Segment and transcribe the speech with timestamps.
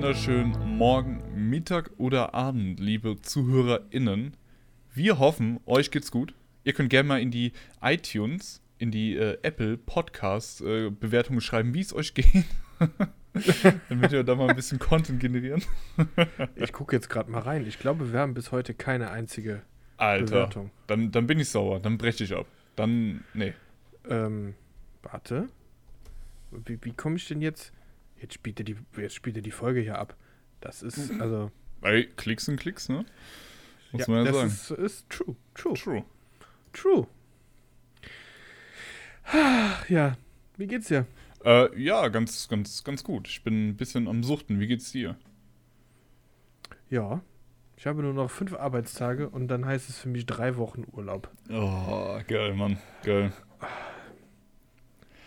[0.00, 4.34] wunderschönen Morgen, Mittag oder Abend, liebe ZuhörerInnen.
[4.94, 6.32] Wir hoffen, euch geht's gut.
[6.64, 7.52] Ihr könnt gerne mal in die
[7.82, 12.46] iTunes, in die äh, Apple Podcast äh, Bewertungen schreiben, wie es euch geht.
[13.90, 15.62] Damit wir da mal ein bisschen Content generieren.
[16.54, 17.66] ich gucke jetzt gerade mal rein.
[17.66, 19.60] Ich glaube, wir haben bis heute keine einzige
[19.98, 20.70] Alter, Bewertung.
[20.86, 21.78] Dann, dann bin ich sauer.
[21.78, 22.46] Dann breche ich ab.
[22.74, 23.52] Dann, nee.
[24.08, 24.54] Ähm,
[25.02, 25.50] warte.
[26.64, 27.74] Wie, wie komme ich denn jetzt?
[28.20, 30.16] Jetzt spielt, er die, jetzt spielt er die Folge hier ab.
[30.60, 31.50] Das ist, also.
[31.80, 33.06] Weil Klicks sind Klicks, ne?
[33.92, 34.82] Muss ja, man ja das sagen.
[34.84, 35.36] Ist, ist true.
[35.54, 35.74] True.
[35.74, 36.04] True.
[36.72, 37.06] True.
[39.88, 40.16] Ja,
[40.56, 41.06] wie geht's dir?
[41.44, 43.28] Äh, ja, ganz, ganz, ganz gut.
[43.28, 44.60] Ich bin ein bisschen am Suchten.
[44.60, 45.16] Wie geht's dir?
[46.90, 47.22] Ja,
[47.76, 51.30] ich habe nur noch fünf Arbeitstage und dann heißt es für mich drei Wochen Urlaub.
[51.50, 52.78] Oh, geil, Mann.
[53.04, 53.32] Geil.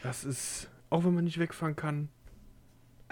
[0.04, 2.10] Das ist, auch wenn man nicht wegfahren kann,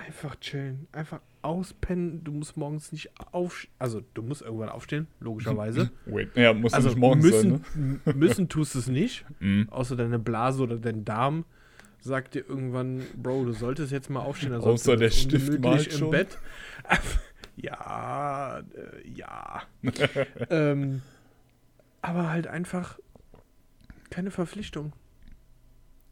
[0.06, 0.88] einfach chillen.
[0.92, 2.24] Einfach auspennen.
[2.24, 3.74] Du musst morgens nicht aufstehen.
[3.80, 5.92] Also, du musst irgendwann aufstehen, logischerweise.
[6.06, 8.14] Wait, ja, muss also nicht morgens müssen, sein, ne?
[8.14, 9.26] müssen tust es nicht.
[9.40, 9.70] Mhm.
[9.70, 11.46] Außer deine Blase oder dein Darm
[12.00, 14.54] sagt dir irgendwann, Bro, du solltest jetzt mal aufstehen.
[14.54, 16.12] Außer der Stift mal im schon.
[16.12, 16.38] Bett.
[17.56, 19.64] ja, äh, ja.
[20.50, 21.02] ähm,
[22.02, 23.00] aber halt einfach
[24.12, 24.94] keine Verpflichtung.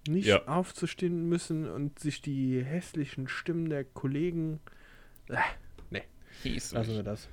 [0.07, 0.45] Nicht Ja.
[0.47, 4.59] aufzustehen müssen und sich die hässlichen Stimmen der Kollegen.
[5.27, 5.35] Äh,
[5.91, 6.03] nee,
[6.71, 7.27] lassen wir das.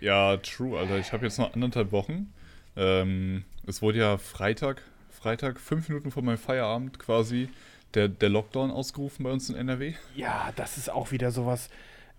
[0.00, 0.98] Ja, true, Alter.
[0.98, 2.32] Ich habe jetzt noch anderthalb Wochen.
[2.76, 7.48] Ähm, es wurde ja Freitag, Freitag, fünf Minuten vor meinem Feierabend quasi
[7.94, 9.94] der, der Lockdown ausgerufen bei uns in NRW.
[10.14, 11.70] Ja, das ist auch wieder sowas.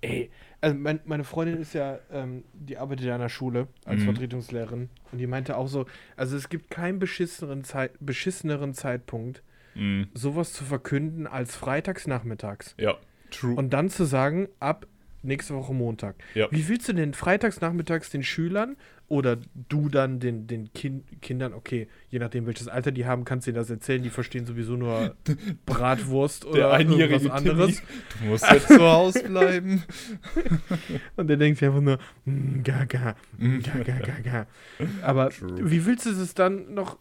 [0.01, 3.99] Ey, also mein, meine Freundin ist ja, ähm, die arbeitet ja an der Schule als
[4.01, 4.05] Mhm.
[4.05, 9.43] Vertretungslehrerin und die meinte auch so, also es gibt keinen beschisseneren, Zeit, beschisseneren Zeitpunkt,
[9.79, 10.07] Mhm.
[10.13, 12.75] sowas zu verkünden als freitags nachmittags.
[12.77, 12.97] Ja,
[13.31, 13.55] true.
[13.55, 14.85] Und dann zu sagen, ab
[15.21, 16.15] nächste Woche Montag.
[16.33, 16.47] Ja.
[16.51, 19.37] Wie willst du denn freitags nachmittags den Schülern oder
[19.67, 23.51] du dann den, den kin Kindern, okay, je nachdem welches Alter die haben, kannst du
[23.51, 25.15] dir das erzählen, die verstehen sowieso nur
[25.65, 27.75] Bratwurst der oder irgendwas anderes.
[27.77, 27.87] Timmy,
[28.21, 29.83] du musst jetzt zu Hause bleiben.
[31.15, 34.47] Und der denkt sich einfach nur, mm, gaga, mm, gaga, gaga.
[35.01, 35.69] Aber True.
[35.69, 36.97] wie willst du es dann noch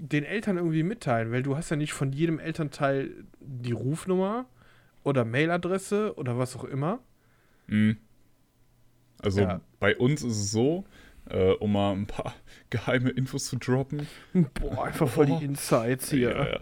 [0.00, 1.32] den Eltern irgendwie mitteilen?
[1.32, 3.10] Weil du hast ja nicht von jedem Elternteil
[3.40, 4.46] die Rufnummer
[5.04, 7.00] oder Mailadresse oder was auch immer.
[7.66, 7.96] Mhm.
[9.20, 9.60] Also Ja.
[9.80, 10.84] bei uns ist es so,
[11.28, 12.34] äh, um mal ein paar
[12.70, 14.06] geheime Infos zu droppen.
[14.54, 16.30] Boah, einfach voll die Insights hier.
[16.30, 16.58] Ja, ja.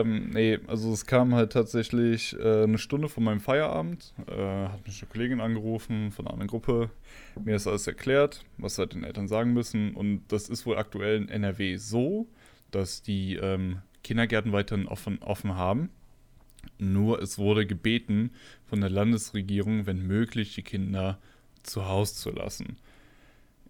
[0.00, 4.32] Ähm, nee, also es kam halt tatsächlich äh, eine Stunde vor meinem Feierabend, äh,
[4.68, 6.90] hat mich eine Kollegin angerufen von einer anderen Gruppe,
[7.44, 11.16] mir ist alles erklärt, was halt den Eltern sagen müssen und das ist wohl aktuell
[11.18, 12.26] in NRW so,
[12.70, 15.90] dass die ähm, Kindergärten weiterhin offen, offen haben.
[16.78, 18.30] Nur es wurde gebeten
[18.64, 21.18] von der Landesregierung, wenn möglich, die Kinder
[21.62, 22.76] zu Hause zu lassen.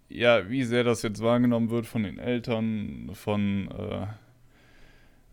[0.08, 3.70] Ja, wie sehr das jetzt wahrgenommen wird von den Eltern, von,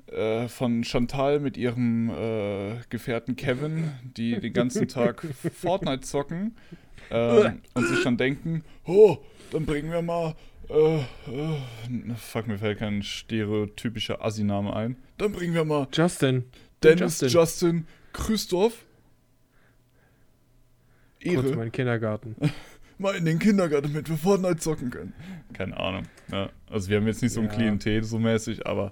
[0.07, 6.55] äh, äh, von Chantal mit ihrem äh, Gefährten Kevin, die den ganzen Tag Fortnite zocken
[7.09, 9.17] ähm, und sich dann denken, oh,
[9.51, 10.35] dann bringen wir mal,
[10.69, 16.45] äh, äh, fuck, mir fällt kein stereotypischer Assi-Name ein, dann bringen wir mal Justin.
[16.83, 17.29] Dennis, Justin.
[17.29, 18.85] Justin, Christoph,
[21.23, 22.35] Kurz Ehre, meinen Kindergarten.
[22.97, 25.13] mal in den Kindergarten, damit wir Fortnite zocken können.
[25.53, 26.03] Keine Ahnung.
[26.31, 27.53] Ja, also wir haben jetzt nicht so ein Ja.
[27.53, 28.91] Klientel so mäßig, aber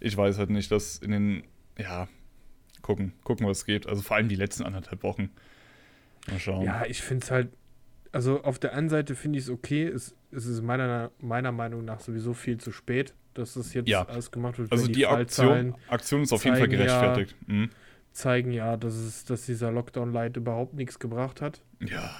[0.00, 1.44] ich weiß halt nicht, dass in den,
[1.78, 2.08] ja,
[2.82, 3.86] gucken, gucken, was es geht.
[3.86, 5.30] Also vor allem die letzten anderthalb Wochen.
[6.28, 6.64] Mal schauen.
[6.64, 7.48] Ja, ich finde es halt,
[8.12, 11.84] also auf der einen Seite finde ich es okay, es, es ist meiner, meiner Meinung
[11.84, 14.02] nach sowieso viel zu spät, dass das jetzt Ja.
[14.04, 14.70] alles gemacht wird.
[14.70, 17.36] also die Fallzahlen Aktion, Aktion ist auf jeden Fall zeigen ja- gerechtfertigt.
[17.48, 17.70] Mhm.
[18.12, 21.62] zeigen ja, dass, es, dass dieser Lockdown-Light überhaupt nichts gebracht hat.
[21.80, 22.10] Ja.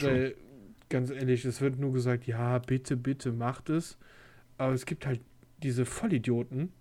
[0.00, 0.34] Weil,
[0.88, 3.98] ganz ehrlich, es wird nur gesagt, ja, bitte, bitte macht es.
[4.56, 5.20] Aber es gibt halt
[5.62, 6.72] diese Vollidioten,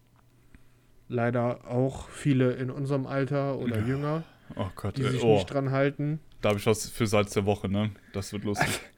[1.10, 3.86] leider auch viele in unserem Alter oder Ja.
[3.86, 4.24] jünger,
[4.56, 6.20] Oh Gott, die sich oh, nicht dran halten.
[6.42, 7.92] Da habe ich was für Salz der Woche, ne?
[8.14, 8.68] Das wird lustig.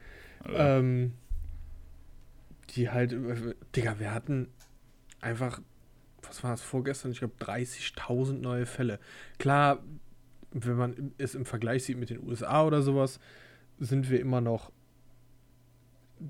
[0.46, 1.14] Ähm,
[2.72, 4.50] die halt, äh, Digga, wir hatten
[5.22, 5.62] einfach,
[6.22, 7.14] was war es vorgestern?
[7.14, 9.00] Ich glaube 30.000 neue Fälle.
[9.38, 9.82] Klar,
[10.52, 13.22] wenn man es im Vergleich sieht mit den USA oder sowas,
[13.80, 14.72] sind wir immer noch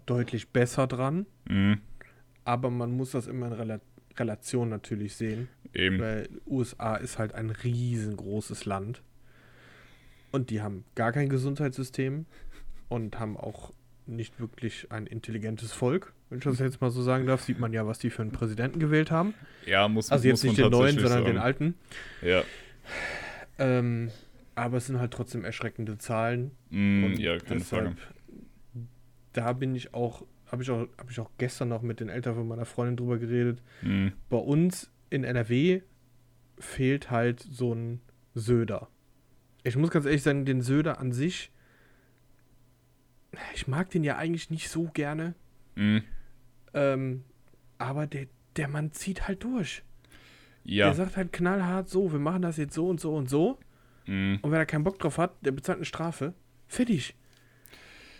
[0.05, 1.25] deutlich besser dran.
[1.45, 1.81] mhm.
[2.45, 3.79] Aber man muss das immer in Rela
[4.17, 5.99] Relation natürlich sehen, Eben.
[5.99, 9.01] weil USA ist halt ein riesengroßes Land.
[10.33, 12.25] Und die haben gar kein Gesundheitssystem
[12.89, 13.71] und haben auch
[14.05, 16.11] nicht wirklich ein intelligentes Volk.
[16.29, 18.31] Wenn ich das jetzt mal so sagen darf, sieht man ja, was die für einen
[18.31, 19.33] Präsidenten gewählt haben.
[19.65, 21.37] Ja, muss Also jetzt muss nicht man den neuen, sondern den sagen.
[21.37, 21.75] alten.
[22.21, 22.43] Ja.
[23.59, 24.09] Ähm,
[24.55, 26.51] Aber es sind halt trotzdem erschreckende Zahlen.
[26.69, 27.95] Mm, Und ja, keine Frage.
[29.33, 32.35] Da bin ich auch, habe ich auch, habe ich auch gestern noch mit den Eltern
[32.35, 33.61] von meiner Freundin drüber geredet.
[33.81, 35.81] Mm, Bei uns in NRW
[36.59, 38.01] fehlt halt so ein
[38.35, 38.89] Söder.
[39.63, 41.51] Ich muss ganz ehrlich sagen, den Söder an sich,
[43.55, 45.35] ich mag den ja eigentlich nicht so gerne.
[45.75, 45.97] mm,
[46.73, 47.23] Ähm,
[47.77, 49.83] aber der, der Mann zieht halt durch.
[50.63, 50.85] ja.
[50.87, 53.57] Der sagt halt knallhart so, wir machen das jetzt so und so und so.
[54.05, 56.33] mm, Und wenn er keinen Bock drauf hat, der bezahlt eine Strafe.
[56.67, 57.15] Fertig.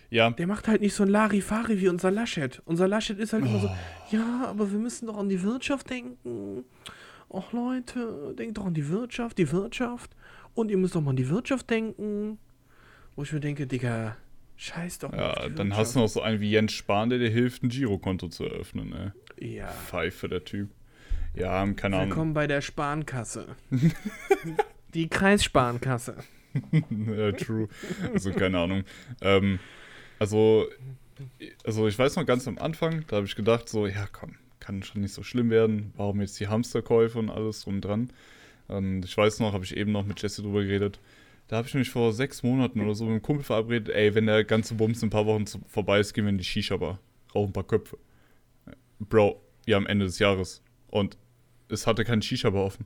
[0.10, 0.30] ja.
[0.32, 2.62] Der macht halt nicht so ein Larifari wie unser Laschet.
[2.66, 4.16] Unser Laschet ist halt immer so, Oh.
[4.16, 6.64] ja, aber wir müssen doch an die Wirtschaft denken.
[7.30, 10.16] Och Leute, denkt doch an die Wirtschaft, die Wirtschaft.
[10.54, 12.38] Und ihr müsst doch mal an die Wirtschaft denken.
[13.16, 14.18] Wo ich mir denke, Digga,
[14.58, 17.30] scheiß doch mal Ja, dann hast du noch so einen wie Jens Spahn, der dir
[17.30, 18.94] hilft, ein Girokonto zu eröffnen,
[19.40, 19.56] ey.
[19.56, 19.68] Ja.
[19.68, 20.70] Pfeife, der Typ.
[21.36, 22.10] Ja, keine Ahnung.
[22.10, 23.56] Willkommen bei der Sparkasse.
[24.94, 26.16] die Kreissparkasse.
[26.72, 27.68] ja, true.
[28.14, 28.84] Also, keine Ahnung.
[29.22, 29.60] Ähm,
[30.20, 30.68] also,
[31.64, 34.84] also, ich weiß noch ganz am Anfang, da habe ich gedacht, so, ja, komm, kann
[34.84, 35.94] schon nicht so schlimm werden.
[35.98, 38.10] Warum jetzt die Hamsterkäufe und alles drum dran?
[38.68, 41.00] Und ich weiß noch, habe ich eben noch mit Jesse drüber geredet.
[41.48, 44.26] Da habe ich mich vor sechs Monaten oder so mit einem Kumpel verabredet, ey, wenn
[44.26, 47.00] der ganze Bums in ein paar Wochen vorbei ist, gehen wir in die Shisha-Bar.
[47.36, 47.98] Rauchen ein paar Köpfe.
[49.00, 50.62] Bro, ja, am Ende des Jahres.
[50.88, 51.18] Und
[51.70, 52.86] es hatte kein Shisha-Bar offen.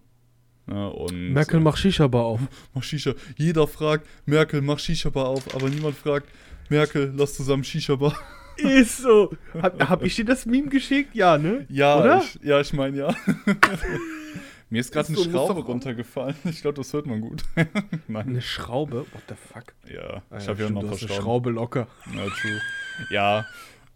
[0.69, 2.41] Ja, und, Merkel macht Shisha-Bar auf.
[2.73, 3.13] mach Shisha.
[3.37, 6.27] Jeder fragt, Merkel, mach Shisha-Bar auf, aber niemand fragt,
[6.69, 8.17] Merkel, lass zusammen Shisha-Bar.
[8.57, 9.31] Ist so.
[9.61, 11.13] Hab, hab ich dir das Meme geschickt?
[11.13, 11.65] Ja, ne?
[11.69, 12.23] Ja, Oder?
[12.23, 13.15] ich, ja, ich meine ja.
[14.69, 16.35] Mir ist gerade eine so, Schraube runtergefallen.
[16.43, 17.43] Ich glaube, das hört man gut.
[18.13, 19.05] Eine Schraube?
[19.13, 19.73] What the fuck?
[19.89, 21.23] Ja, Ah ich ja, habe ja noch du hast eine verstanden.
[21.23, 21.87] Schraube locker.
[22.13, 22.61] Ja, true.
[23.09, 23.45] Ja,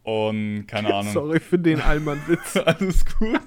[0.04, 1.12] und keine Ahnung.
[1.12, 2.56] Sorry für den Allmann-Witz.
[2.66, 3.40] Alles gut.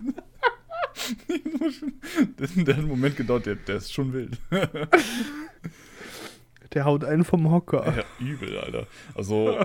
[2.37, 4.39] der hat einen Moment gedauert, der, der ist schon wild.
[6.75, 7.95] Der haut einen vom Hocker.
[7.97, 8.87] Ja, übel, Alter.
[9.15, 9.65] Also,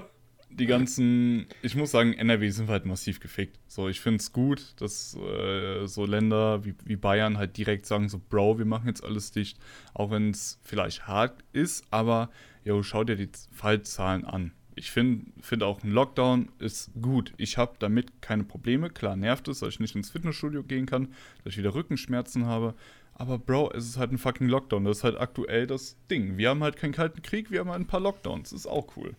[0.59, 3.59] die ganzen, ich muss sagen, NRW sind halt massiv gefickt.
[3.67, 8.09] So, ich finde es gut, dass äh, so Länder wie, wie Bayern halt direkt sagen,
[8.09, 9.57] so, Bro, wir machen jetzt alles dicht.
[9.93, 12.29] Auch wenn es vielleicht hart ist, aber,
[12.63, 14.51] yo, schau dir die Fallzahlen an.
[14.75, 17.33] Ich finde find auch ein Lockdown ist gut.
[17.37, 18.89] Ich habe damit keine Probleme.
[18.89, 21.09] Klar nervt es, dass ich nicht ins Fitnessstudio gehen kann,
[21.43, 22.75] dass ich wieder Rückenschmerzen habe.
[23.13, 24.85] Aber Bro, es ist halt ein fucking Lockdown.
[24.85, 26.37] Das ist halt aktuell das Ding.
[26.37, 28.51] Wir haben halt keinen kalten Krieg, wir haben halt ein paar Lockdowns.
[28.51, 29.15] Das ist auch cool.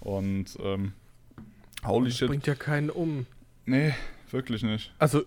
[0.00, 0.92] Und, ähm,
[1.84, 2.28] holy Das shit.
[2.28, 3.26] bringt ja keinen um.
[3.66, 3.94] Nee,
[4.30, 4.92] wirklich nicht.
[4.98, 5.22] Also,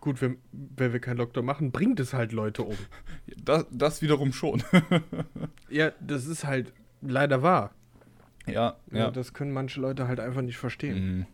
[0.00, 2.76] gut, wenn, wenn wir keinen Lockdown machen, bringt es halt Leute um.
[3.44, 4.62] Das, das wiederum schon.
[5.68, 7.72] Ja, das ist halt leider wahr.
[8.46, 8.98] ja, Ja.
[8.98, 9.10] ja.
[9.10, 11.18] Das können manche Leute halt einfach nicht verstehen.
[11.18, 11.26] Mhm.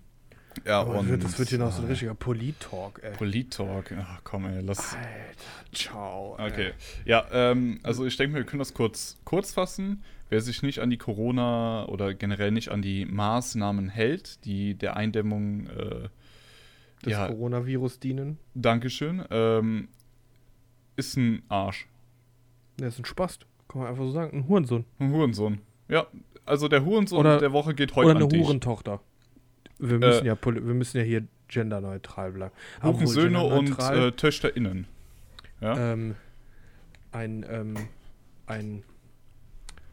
[0.65, 1.23] Ja, Aber und.
[1.23, 3.13] das wird hier noch so ein ah, richtiger Polit-Talk, ey.
[3.13, 3.93] Polit-Talk.
[3.99, 4.95] Ach komm, ey, lass.
[4.95, 5.07] Alter,
[5.73, 6.37] ciao.
[6.39, 6.51] ey.
[6.51, 6.73] Okay.
[7.05, 10.03] Ja, ähm, also ich denke, wir können das kurz, kurz fassen.
[10.31, 14.97] Wer sich nicht an die Corona oder generell nicht an die Maßnahmen hält, die der
[14.97, 16.09] Eindämmung, äh,
[17.03, 18.39] Das ja, Coronavirus dienen.
[18.55, 19.89] Dankeschön, ähm,
[20.97, 21.89] ist ein Arsch.
[22.79, 23.47] Der ist ein Spast.
[23.69, 24.39] Kann man einfach so sagen.
[24.39, 24.85] Ein Hurensohn.
[24.99, 25.59] Ein Hurensohn.
[25.89, 26.07] Ja,
[26.47, 28.43] also der Hurensohn Oder- der Woche geht heute Oder eine an dich.
[28.47, 29.01] Hurentochter.
[29.79, 32.55] Wir müssen, ja, poli- wir müssen ja hier genderneutral bleiben.
[32.83, 34.87] Hurensöhne und äh, TöchterInnen.
[35.61, 35.93] Ja?
[35.93, 36.15] ähm,
[37.13, 37.75] ein, ähm,
[38.47, 38.83] ein,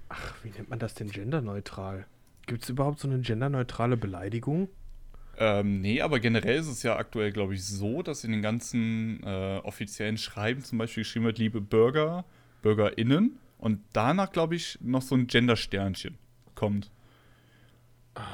[0.10, 2.06] ach, wie nennt man das denn genderneutral?
[2.46, 4.70] Gibt es überhaupt so eine genderneutrale Beleidigung?
[5.38, 9.22] Ähm, nee, aber generell ist es ja aktuell, glaube ich, so, dass in den ganzen
[9.24, 12.26] äh, offiziellen Schreiben zum Beispiel geschrieben wird, liebe Bürger,
[12.64, 16.18] BürgerInnen und danach, glaube ich, noch so ein Gender-Sternchen
[16.56, 16.90] kommt.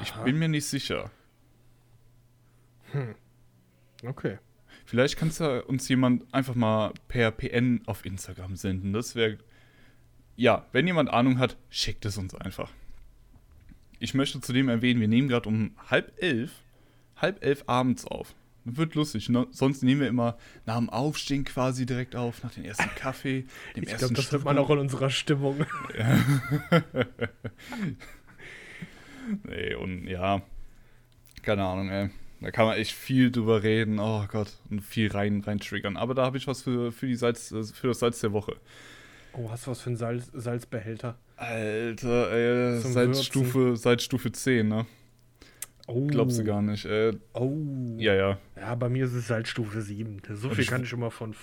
[0.02, 0.22] Ich Aha.
[0.24, 1.10] bin mir nicht sicher.
[4.02, 4.38] Okay.
[4.86, 8.92] Vielleicht kannst du uns jemand einfach mal per PN auf Instagram senden.
[8.92, 9.38] Das wäre.
[10.36, 12.70] Ja, wenn jemand Ahnung hat, schickt es uns einfach.
[14.00, 16.50] Ich möchte zudem erwähnen, wir nehmen gerade um halb elf,
[17.16, 18.34] halb elf abends auf.
[18.64, 19.28] Das wird lustig.
[19.28, 19.46] Ne?
[19.50, 20.36] Sonst nehmen wir immer
[20.66, 23.44] nach dem Aufstehen quasi direkt auf, nach dem ersten Kaffee,
[23.76, 25.66] dem Ich ersten glaube, das hört man auch in unserer Stimmung.
[29.44, 30.42] Nee, und ja,
[31.42, 32.10] keine Ahnung, ey.
[32.40, 35.96] Da kann man echt viel drüber reden, oh Gott, und viel rein, rein triggern.
[35.96, 38.56] Aber da habe ich was für, für, die Salz, äh, für das Salz der Woche.
[39.36, 41.16] Oh, hast du was für einen Salz, Salzbehälter?
[41.36, 43.24] Alter, ey, Zum seit Würzen.
[43.24, 44.86] Stufe, seit Stufe 10, ne?
[45.86, 46.06] Oh.
[46.06, 46.84] Glaubst du gar nicht.
[46.86, 47.52] Äh, Oh.
[47.98, 48.38] ja, ja.
[48.56, 50.22] Ja, bei mir ist es Salzstufe 7.
[50.34, 51.34] So viel kann ich schon mal, von,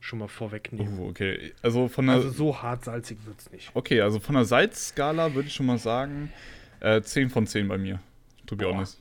[0.00, 0.98] schon mal vorwegnehmen.
[1.00, 1.52] Oh, okay.
[1.62, 3.70] Also von der, Also so hart salzig wird es nicht.
[3.74, 6.32] okay, also von der Salzskala würde ich schon mal sagen,
[6.80, 8.00] äh, 10 von 10 bei mir.
[8.46, 8.74] To be Boah.
[8.74, 9.00] honest.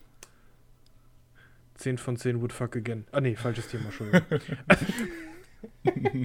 [1.76, 3.06] 10 von 10 would fuck again.
[3.12, 4.10] Ah, nee, falsches Thema schon.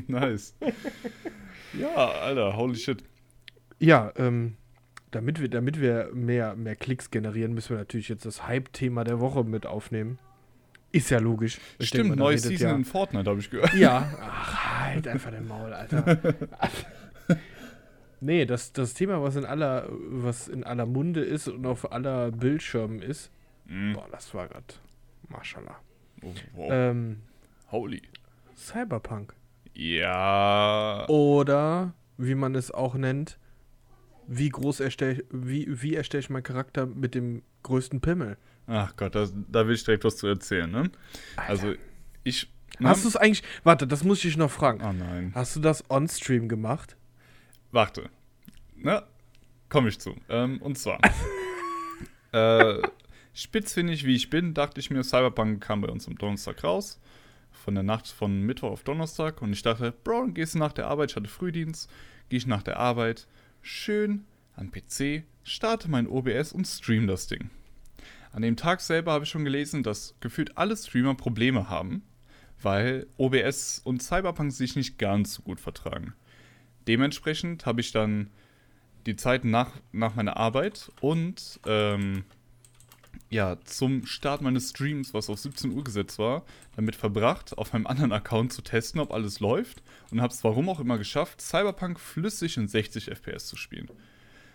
[0.08, 0.54] nice.
[1.78, 3.02] Ja, Alter, holy shit.
[3.78, 4.56] Ja, ähm,
[5.10, 9.20] damit wir, damit wir mehr, mehr Klicks generieren, müssen wir natürlich jetzt das Hype-Thema der
[9.20, 10.18] Woche mit aufnehmen.
[10.92, 11.58] Ist ja logisch.
[11.78, 13.74] Ich Stimmt, denk mal, da neues redet Season ja, in Fortnite, habe ich gehört.
[13.74, 16.18] Ja, ach, halt einfach den Maul, Alter.
[18.20, 22.30] nee, das, das Thema, was in aller, was in aller Munde ist und auf aller
[22.32, 23.30] Bildschirmen ist,
[23.68, 23.94] Mhm.
[23.94, 24.64] boah, das war gerade,
[25.28, 25.76] mashallah.
[26.22, 26.68] Oh, wow.
[26.70, 27.22] Ähm,
[27.72, 28.00] Holy.
[28.56, 29.34] Cyberpunk.
[29.76, 31.06] Ja.
[31.08, 33.38] Oder, wie man es auch nennt,
[34.26, 38.38] wie groß erstelle wie, wie erstelle ich meinen Charakter mit dem größten Pimmel?
[38.66, 40.90] Ach Gott, da, da will ich direkt was zu erzählen, ne?
[41.36, 41.74] Also,
[42.24, 42.50] ich.
[42.82, 44.80] Hast du es eigentlich, warte, das muss ich dich noch fragen.
[44.82, 45.32] Oh nein.
[45.34, 46.96] Hast du das on-stream gemacht?
[47.70, 48.08] Warte.
[48.76, 49.02] Ne?
[49.68, 50.16] Komme ich zu.
[50.28, 50.98] Ähm, und zwar.
[52.32, 52.82] äh,
[53.34, 56.98] spitzfindig wie ich bin, dachte ich mir, Cyberpunk kam bei uns am Donnerstag raus.
[57.64, 59.42] Von der Nacht von Mittwoch auf Donnerstag.
[59.42, 61.10] Und ich dachte, Bro, dann gehst du nach der Arbeit.
[61.10, 61.90] Ich hatte Frühdienst.
[62.28, 63.26] Gehe ich nach der Arbeit.
[63.62, 64.24] Schön
[64.56, 67.50] an PC, starte mein OBS und stream das Ding.
[68.32, 72.02] An dem Tag selber habe ich schon gelesen, dass gefühlt alle Streamer Probleme haben,
[72.60, 76.14] weil OBS und Cyberpunk sich nicht ganz so gut vertragen.
[76.88, 78.30] Dementsprechend habe ich dann
[79.06, 82.24] die Zeit nach, nach meiner Arbeit und ähm,
[83.28, 86.44] ja, zum Start meines Streams, was auf 17 Uhr gesetzt war,
[86.76, 90.68] damit verbracht, auf meinem anderen Account zu testen, ob alles läuft und habe es warum
[90.68, 93.90] auch immer geschafft, Cyberpunk flüssig in 60 FPS zu spielen.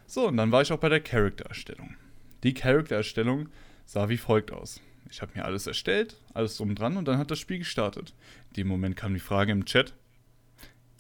[0.08, 1.96] So, und dann war ich auch bei der Charaktererstellung.
[2.44, 3.50] Die Charaktererstellung
[3.86, 4.82] sah wie folgt aus.
[5.10, 8.14] Ich habe mir alles erstellt, alles drum dran und dann hat das Spiel gestartet.
[8.50, 9.94] In dem Moment kam die Frage im Chat: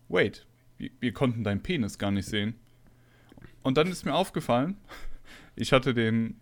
[0.10, 0.46] Wait,
[0.78, 2.56] wir, wir konnten deinen Penis gar nicht sehen.
[3.63, 4.75] Und dann ist mir aufgefallen,
[5.56, 6.42] ich hatte den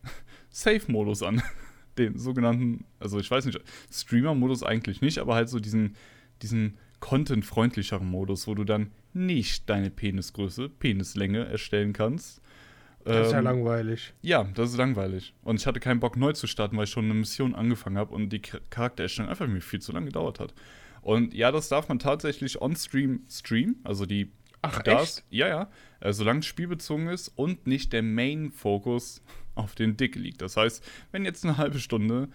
[0.49, 1.41] Safe-Modus an.
[1.97, 3.59] Den sogenannten, also ich weiß nicht,
[3.91, 5.95] Streamer-Modus eigentlich nicht, aber halt so diesen,
[6.41, 12.41] diesen content-freundlicheren Modus, wo du dann nicht deine Penisgröße, Penislänge erstellen kannst.
[13.03, 14.13] Das ist ja Ähm, langweilig.
[14.21, 15.33] ja, das ist langweilig.
[15.43, 18.13] Und ich hatte keinen Bock neu zu starten, weil ich schon eine Mission angefangen habe
[18.13, 20.53] und die Char- Charaktererstellung einfach mir viel zu lange gedauert hat.
[21.01, 23.79] Und ja, das darf man tatsächlich on-stream streamen.
[23.83, 25.71] Also die Ach, das, Ja, ja.
[25.99, 29.21] Äh, solange es spielbezogen ist und nicht der Main-Fokus
[29.55, 30.41] auf den Dick liegt.
[30.41, 32.29] Das heißt, wenn jetzt eine halbe Stunde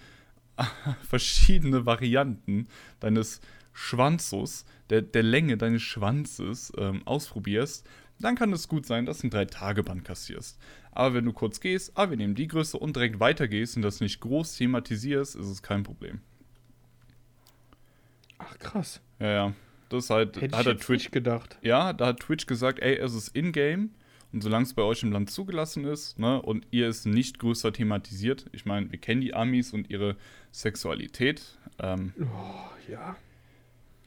[1.08, 2.68] verschiedene Varianten
[3.00, 3.40] deines
[3.72, 7.86] Schwanzus, der, der Länge deines Schwanzes ähm, ausprobierst,
[8.20, 10.58] dann kann es gut sein, dass du ein Drei-Tage-Band kassierst.
[10.92, 14.00] Aber wenn du kurz gehst, ah, wir nehmen die Größe und direkt weitergehst und das
[14.00, 16.20] nicht groß thematisierst, ist es kein Problem.
[18.38, 19.00] Ach, krass.
[19.18, 19.52] Ja, ja.
[19.88, 21.58] Das halt, Hätte ich hat er jetzt Twitch nicht gedacht.
[21.62, 23.90] Ja, da hat Twitch gesagt, ey, es ist in-game
[24.32, 27.72] und solange es bei euch im Land zugelassen ist, ne, und ihr es nicht größer
[27.72, 30.16] thematisiert, ich meine, wir kennen die Amis und ihre
[30.52, 33.16] Sexualität, ähm, Oh, ja.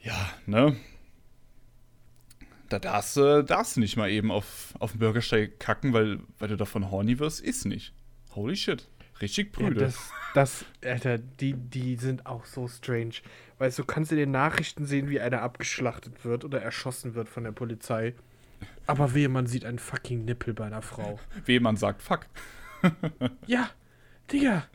[0.02, 0.76] ja, ne,
[2.70, 6.50] da darfst du darfst du nicht mal eben auf, auf den Bürgersteig kacken, weil, weil
[6.50, 7.94] du davon horny wirst, ist nicht.
[8.36, 8.88] Holy shit.
[9.22, 9.80] Richtig ja prüde.
[9.80, 13.16] das, das, Alter, die, die sind auch so strange.
[13.60, 17.28] Weißt du, du kannst in den Nachrichten sehen, wie einer abgeschlachtet wird oder erschossen wird
[17.30, 18.14] von der Polizei.
[18.86, 21.20] Aber wehe, man sieht einen fucking Nippel bei einer Frau.
[21.46, 22.28] Weh, man sagt fuck.
[23.48, 23.70] Ja,
[24.32, 24.66] Digga.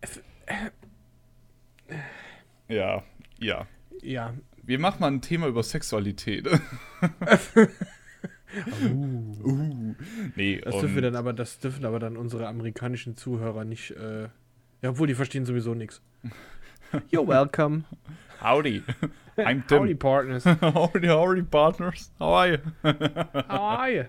[0.00, 0.70] Es- äh,
[2.68, 3.02] Ja,
[3.38, 3.66] ja.
[4.02, 4.34] Ja.
[4.62, 6.46] Wir machen mal ein Thema über Sexualität.
[6.46, 6.58] Uh.
[9.44, 9.94] uh.
[10.36, 14.22] Nee, Das dürfen dann aber, das dürfen aber dann unsere amerikanischen Zuhörer nicht, äh,
[14.82, 16.02] ja, obwohl die verstehen sowieso nichts.
[17.10, 17.84] You're welcome.
[18.40, 18.82] Howdy.
[19.38, 19.78] I'm Tim.
[19.82, 20.44] Howdy, partners.
[20.60, 22.10] howdy, howdy, partners.
[22.18, 22.58] How are you?
[23.48, 24.04] How are you?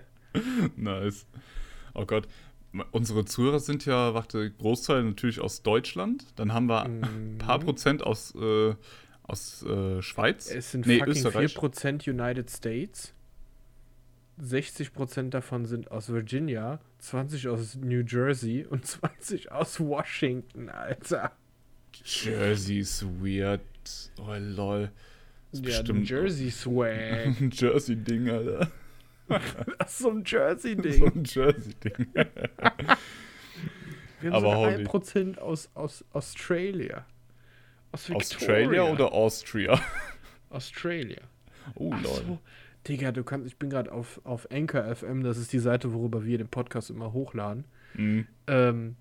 [0.76, 1.26] nice.
[1.94, 2.26] Oh Gott.
[2.90, 6.26] Unsere Zuhörer sind ja, warte, Großteil natürlich aus Deutschland.
[6.36, 7.64] Dann haben wir ein paar Mhm.
[7.64, 8.74] Prozent aus, äh,
[9.22, 10.50] aus äh, Schweiz.
[10.50, 11.56] Es sind Nee, fucking Österreich.
[11.56, 13.14] 4% United States.
[14.42, 21.30] 60% davon sind aus Virginia, 20 aus New Jersey und 20 aus Washington, Alter.
[22.04, 23.60] Jersey ist weird.
[24.18, 24.90] Oh lol.
[25.50, 27.26] Das ist Ja, bestimmt Jersey Swag.
[27.40, 28.70] ein Jersey-Ding, Alter.
[29.28, 29.42] Das
[29.92, 31.04] ist so ein So Jersey-Ding.
[31.04, 32.06] ein Jersey-Ding.
[34.20, 34.86] Wir haben Aber sogar holy.
[34.86, 37.04] 1% aus, aus Australia.
[37.92, 38.24] Aus Victoria.
[38.26, 39.80] Australia oder Austria?
[40.50, 41.20] Australia.
[41.74, 42.12] Oh Ach lol.
[42.14, 42.38] so.
[42.88, 46.24] Digga, du kannst, ich bin gerade auf, auf Anchor FM, das ist die Seite, worüber
[46.24, 47.64] wir den Podcast immer hochladen.
[47.94, 48.26] Mhm.
[48.46, 48.96] Ähm,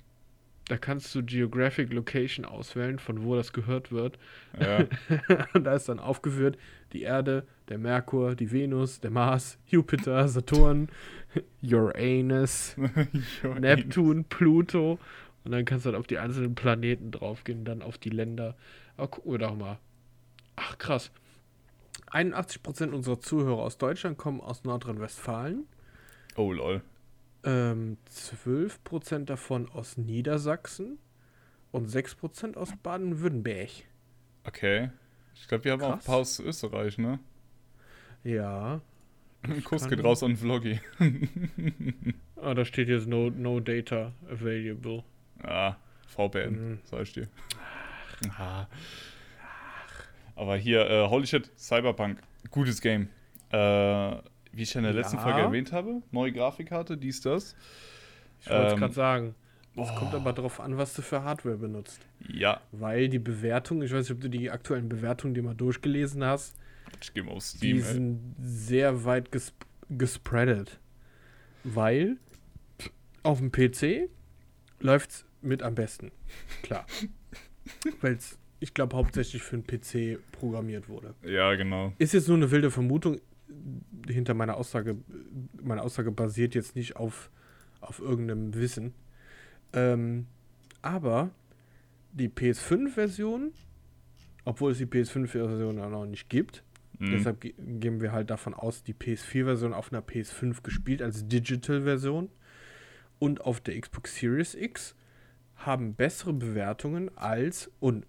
[0.67, 4.17] da kannst du Geographic Location auswählen, von wo das gehört wird.
[4.59, 4.85] Ja.
[5.53, 6.57] Und da ist dann aufgeführt
[6.93, 10.89] die Erde, der Merkur, die Venus, der Mars, Jupiter, Saturn,
[11.63, 12.75] Uranus,
[13.59, 14.99] Neptun, Pluto.
[15.43, 18.55] Und dann kannst du dann auf die einzelnen Planeten draufgehen, dann auf die Länder.
[18.95, 19.79] Aber gucken wir doch mal.
[20.55, 21.11] Ach, krass.
[22.11, 25.65] 81% unserer Zuhörer aus Deutschland kommen aus Nordrhein-Westfalen.
[26.35, 26.81] Oh, lol.
[27.45, 30.97] Ähm, 12% davon aus Niedersachsen
[31.71, 33.69] und 6% aus Baden-Württemberg.
[34.45, 34.89] Okay.
[35.35, 36.05] Ich glaube, wir haben auch ein Krass.
[36.05, 37.19] paar aus Österreich, ne?
[38.23, 38.79] Ja.
[39.65, 40.79] Kuss geht raus an Vloggy.
[42.41, 45.01] Ah, da steht jetzt no, no data available.
[45.43, 46.79] Ah, VPN, Mhm.
[46.83, 47.29] sag ich dir.
[48.37, 48.67] Ah.
[50.35, 52.19] Aber hier, äh, holy shit, Cyberpunk,
[52.51, 53.07] gutes Game.
[53.49, 54.15] Äh,
[54.53, 55.23] wie ich ja in der letzten Ja.
[55.23, 57.55] Folge erwähnt habe, neue Grafikkarte, dies, das.
[58.41, 59.35] Ich wollte es Ähm, gerade sagen.
[59.71, 59.95] Es boah.
[59.95, 61.99] kommt aber darauf an, was du für Hardware benutzt.
[62.31, 66.23] Ja, Weil die Bewertung, ich weiß nicht, ob du die aktuellen Bewertungen dir mal durchgelesen
[66.23, 66.55] hast,
[67.01, 67.81] ich gehe mal auf die Steam, ey.
[67.83, 69.51] sind sehr weit ges
[69.89, 70.79] gespreadet.
[71.63, 72.17] Weil
[73.23, 74.09] auf dem PC
[74.79, 76.11] läuft es mit am besten.
[76.61, 76.85] Klar.
[78.01, 81.15] Weil es, ich glaube, hauptsächlich für den PC programmiert wurde.
[81.23, 81.93] Ja, genau.
[81.97, 83.19] Ist jetzt nur eine wilde Vermutung.
[84.07, 84.97] Hinter meiner Aussage,
[85.61, 87.29] meine Aussage basiert jetzt nicht auf,
[87.81, 88.93] auf irgendeinem Wissen.
[89.73, 90.27] Ähm,
[90.81, 91.31] aber
[92.11, 93.51] die PS5-Version,
[94.45, 96.63] obwohl es die PS5-Version auch noch nicht gibt,
[96.99, 97.11] Mhm.
[97.11, 102.29] deshalb ge gehen wir halt davon aus, die PS4-Version auf einer PS5 gespielt als Digital-Version
[103.17, 104.95] und auf der Xbox Series X
[105.55, 108.05] haben bessere Bewertungen als und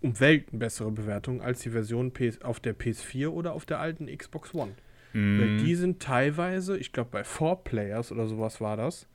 [0.00, 4.06] um Welten bessere Bewertungen als die Version PS auf der PS4 oder auf der alten
[4.06, 4.72] Xbox One.
[5.12, 5.58] Weil Mhm.
[5.64, 9.08] die sind teilweise, ich glaube bei 4Players oder sowas war das,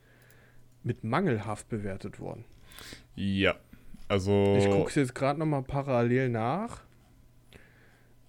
[0.82, 2.44] mit mangelhaft bewertet worden.
[3.14, 3.54] Ja,
[4.08, 4.56] also.
[4.58, 6.82] Ich gucke es jetzt gerade nochmal parallel nach.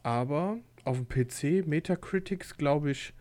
[0.04, 3.14] Aber auf dem PC Metacritics glaube ich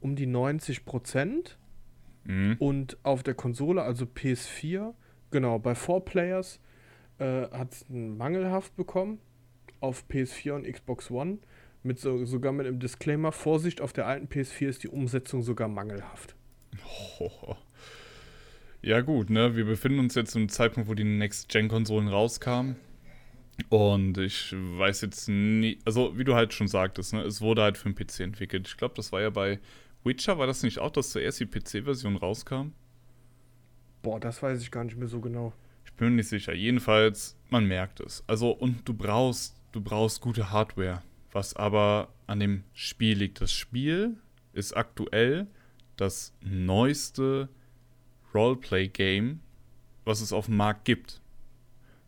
[0.00, 1.58] um die 90 Prozent.
[2.24, 2.56] Mhm.
[2.58, 4.94] Und auf der Konsole, also PS4,
[5.30, 6.60] genau, bei 4Players
[7.22, 9.18] äh, hat es mangelhaft bekommen.
[9.80, 11.38] Auf PS4 und Xbox One.
[11.82, 15.68] Mit so, sogar mit einem Disclaimer: Vorsicht, auf der alten PS4 ist die Umsetzung sogar
[15.68, 16.34] mangelhaft.
[17.18, 17.56] Hoho.
[18.84, 19.54] Ja, gut, ne?
[19.54, 22.74] Wir befinden uns jetzt im Zeitpunkt, wo die Next-Gen-Konsolen rauskamen.
[23.68, 27.78] Und ich weiß jetzt nie, also wie du halt schon sagtest, ne, es wurde halt
[27.78, 28.66] für den PC entwickelt.
[28.66, 29.60] Ich glaube, das war ja bei
[30.02, 32.72] Witcher, war das nicht auch, dass zuerst die PC-Version rauskam?
[34.02, 35.52] Boah, das weiß ich gar nicht mehr so genau.
[35.92, 36.52] Ich bin mir nicht sicher.
[36.52, 38.24] Jedenfalls, man merkt es.
[38.26, 41.02] Also, und du brauchst, du brauchst gute Hardware.
[41.32, 43.40] Was aber an dem Spiel liegt.
[43.40, 44.16] Das Spiel
[44.52, 45.46] ist aktuell
[45.96, 47.48] das neueste
[48.34, 49.40] Roleplay-Game,
[50.04, 51.20] was es auf dem Markt gibt.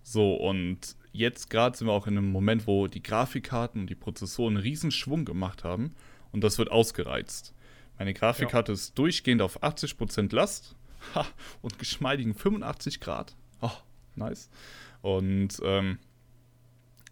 [0.02, 3.94] So, und jetzt gerade sind wir auch in einem Moment, wo die Grafikkarten und die
[3.94, 5.94] Prozessoren einen riesen Schwung gemacht haben
[6.32, 7.54] und das wird ausgereizt.
[7.98, 10.74] Meine Grafikkarte ist durchgehend auf 80% Last
[11.14, 11.26] ha,
[11.62, 13.36] und geschmeidigen 85 Grad.
[14.16, 14.50] Nice.
[15.02, 15.98] Und ähm,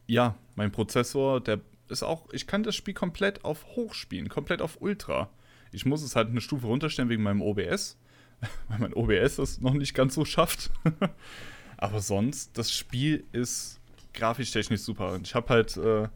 [0.07, 4.63] ja, mein Prozessor, der ist auch, ich kann das Spiel komplett auf Hoch spielen, komplett
[4.63, 5.31] auf Ultra.
[5.73, 7.97] Ich muss es halt eine Stufe runterstellen wegen meinem OBS,
[8.69, 10.71] weil mein OBS es noch nicht ganz so schafft.
[11.77, 13.81] Aber sonst, das Spiel ist
[14.15, 15.13] grafisch-technisch super.
[15.13, 16.09] Und ich habe halt äh,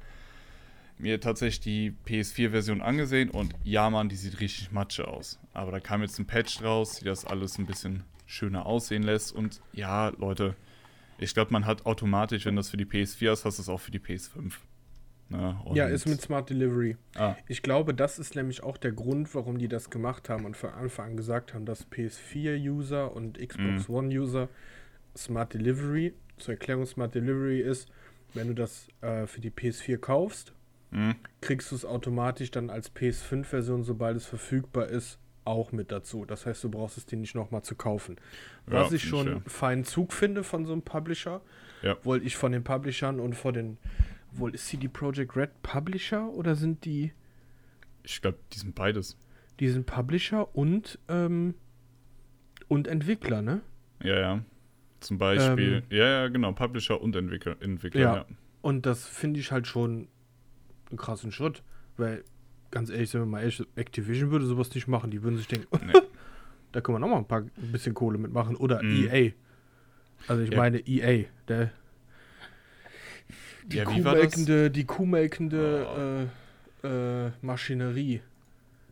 [0.98, 5.38] mir tatsächlich die PS4-Version angesehen und ja, Mann, die sieht richtig matsche aus.
[5.52, 9.32] Aber da kam jetzt ein Patch raus, die das alles ein bisschen schöner aussehen lässt.
[9.32, 10.56] Und ja, Leute,
[11.18, 13.80] ich glaube, man hat automatisch, wenn das für die PS4 ist, hast du es auch
[13.80, 14.52] für die PS5.
[15.28, 15.58] Ne?
[15.64, 16.96] Und- Ja, ist mit Smart Delivery.
[17.16, 20.56] Ah, Ich glaube, das ist nämlich auch der Grund, warum die das gemacht haben und
[20.56, 24.48] von Anfang an gesagt haben, dass PS4-User und Xbox One-User
[25.16, 27.88] Smart Delivery, zur Erklärung, Smart Delivery ist,
[28.34, 30.52] wenn du das äh, für die PS4 kaufst,
[30.90, 36.24] mh, kriegst du es automatisch dann als PS5-Version, sobald es verfügbar ist, auch mit dazu.
[36.24, 38.16] Das heißt, du brauchst es dir nicht nochmal zu kaufen.
[38.66, 39.40] Ja, Was ich find schon ich, ja.
[39.46, 41.40] feinen Zug finde von so einem Publisher,
[41.82, 41.96] Ja.
[42.04, 43.78] wollte ich von den Publishern und von den,
[44.32, 47.12] wohl ist CD Projekt Red Publisher oder sind die
[48.02, 49.18] ich glaube, die sind beides.
[49.58, 51.54] Die sind Publisher und, ähm,
[52.68, 53.62] und Entwickler, ne?
[54.02, 54.44] Ja, ja.
[55.00, 57.56] Zum Beispiel, Ähm, ja, ja, genau, Publisher und Entwickler.
[57.60, 58.14] Entwickler Ja.
[58.16, 58.26] ja.
[58.62, 60.08] Und das finde ich halt schon
[60.90, 61.62] einen krassen Schritt,
[61.96, 62.22] weil,
[62.70, 65.10] ganz ehrlich, sind wir mal ehrlich, Activision würde sowas nicht machen.
[65.10, 65.92] Die würden sich denken, Nee.
[66.72, 68.56] da können wir noch mal ein paar ein bisschen Kohle mitmachen.
[68.56, 69.08] Oder Mhm.
[69.08, 69.32] EA.
[70.28, 70.56] Also ich Ja.
[70.56, 71.70] meine EA, der
[73.64, 76.30] die Ja, kuhmelkende, die kuhmelkende
[76.82, 76.86] äh,
[77.26, 78.20] äh, Maschinerie,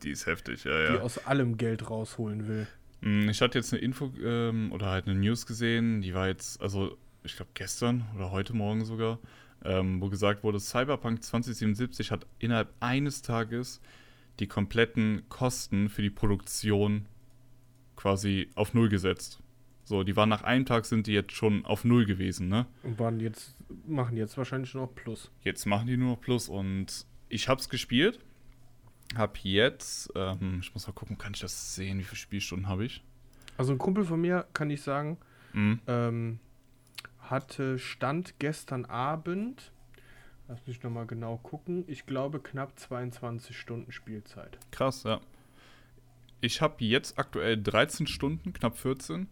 [0.03, 1.01] Die ist heftig, ja, die ja.
[1.01, 2.67] aus allem Geld rausholen will.
[3.01, 6.61] Mm, Ich hatte jetzt eine Info ähm, oder halt eine News gesehen, die war jetzt,
[6.61, 9.19] also ich glaube gestern oder heute Morgen sogar,
[9.65, 13.81] ähm, wo gesagt wurde, Cyberpunk 2077 hat innerhalb eines Tages
[14.41, 17.07] die kompletten Kosten für die Produktion
[17.97, 19.41] quasi auf Null gesetzt.
[19.85, 22.67] So, die waren nach einem Tag sind die jetzt schon auf Null gewesen, ne?
[22.83, 23.55] Und waren jetzt,
[23.87, 25.31] machen jetzt wahrscheinlich noch Plus.
[25.43, 28.19] Jetzt machen die nur noch Plus und ich hab's gespielt.
[29.15, 32.87] Hab jetzt, ähm, ich muss mal gucken, kann ich das sehen, wie viele Spielstunden habe
[32.87, 33.05] ich?
[33.59, 35.19] Also ein Kumpel von mir, kann ich sagen,
[35.53, 35.81] Mhm.
[35.87, 36.39] ähm,
[37.31, 39.73] hatte Stand gestern Abend,
[40.49, 44.59] lass mich nochmal genau gucken, ich glaube knapp 22 Stunden Spielzeit.
[44.71, 45.21] Krass, ja.
[46.41, 49.29] Ich habe jetzt aktuell 13 Stunden, knapp 14.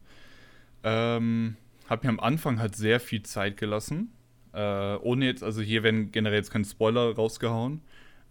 [0.84, 1.56] Ähm,
[1.88, 4.12] habe mir am Anfang halt sehr viel Zeit gelassen.
[4.52, 7.82] Äh, ohne jetzt, also hier werden generell jetzt keine Spoiler rausgehauen.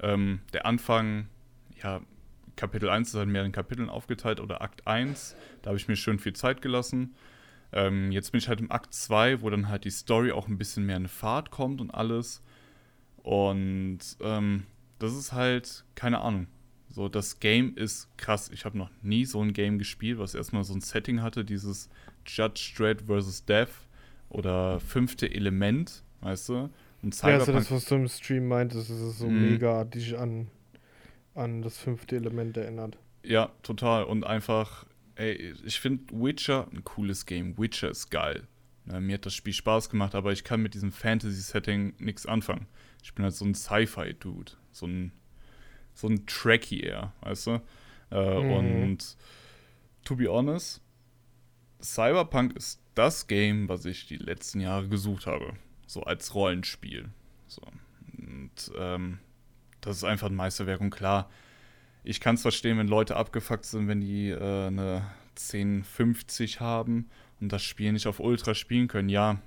[0.02, 1.28] Ähm, der Anfang,
[1.82, 2.02] ja,
[2.56, 5.36] Kapitel 1 ist halt in mehreren Kapiteln aufgeteilt oder Akt 1.
[5.62, 7.16] Da habe ich mir schön viel Zeit gelassen.
[7.74, 10.58] Ähm, jetzt bin ich halt im Akt 2, wo dann halt die Story auch ein
[10.58, 12.42] bisschen mehr in Fahrt kommt und alles.
[13.24, 14.64] Und ähm,
[15.00, 16.48] das ist halt, keine Ahnung.
[16.90, 18.50] So, das Game ist krass.
[18.54, 21.90] Ich habe noch nie so ein Game gespielt, was erstmal so ein Setting hatte, dieses
[22.26, 23.46] Judge Dredd vs.
[23.46, 23.70] Death
[24.30, 26.70] oder fünfte Element, weißt du?
[27.02, 29.42] Und Ja, also Cyberpunk das, was du im Stream meintest, das ist so Mhm.
[29.42, 30.48] mega dich an,
[31.36, 32.98] an das fünfte Element erinnert.
[33.24, 34.04] Ja, total.
[34.04, 34.86] Und einfach,
[35.22, 37.58] ey, ich finde Witcher ein cooles Game.
[37.58, 38.48] Witcher ist geil.
[38.88, 42.66] Ja, mir hat das Spiel Spaß gemacht, aber ich kann mit diesem Fantasy-Setting nichts anfangen.
[43.04, 44.54] Ich bin halt so ein Sci-Fi-Dude.
[44.72, 45.12] So ein,
[45.94, 47.62] so ein Trekkie eher, weißt du?
[48.12, 48.84] Äh, Mhm.
[48.84, 49.18] Und
[50.04, 50.82] to be honest,
[51.82, 55.54] Cyberpunk ist das Game, was ich die letzten Jahre gesucht habe.
[55.88, 57.10] So als Rollenspiel.
[57.48, 57.62] So.
[58.18, 59.20] Und ähm,
[59.82, 60.82] das ist einfach ein Meisterwerk.
[60.82, 61.30] Und klar,
[62.04, 65.06] ich kann es verstehen, wenn Leute abgefuckt sind, wenn die äh, eine
[65.38, 67.10] 1050 haben
[67.40, 69.10] und das Spiel nicht auf Ultra spielen können.
[69.10, 69.40] Ja,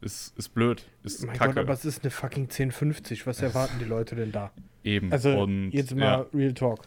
[0.00, 0.84] ist, ist blöd.
[1.02, 1.54] Ist mein kacke.
[1.54, 3.26] Gott, aber es ist eine fucking 1050.
[3.26, 4.52] Was erwarten die Leute denn da?
[4.82, 5.10] Eben.
[5.12, 6.86] Also und, jetzt mal ja, Real Talk.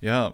[0.00, 0.32] ja,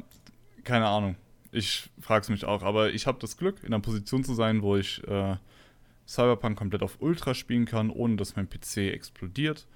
[0.64, 1.16] keine Ahnung.
[1.52, 4.60] Ich frage es mich auch, aber ich habe das Glück, in einer Position zu sein,
[4.60, 5.36] wo ich äh,
[6.06, 9.66] Cyberpunk komplett auf Ultra spielen kann, ohne dass mein PC explodiert.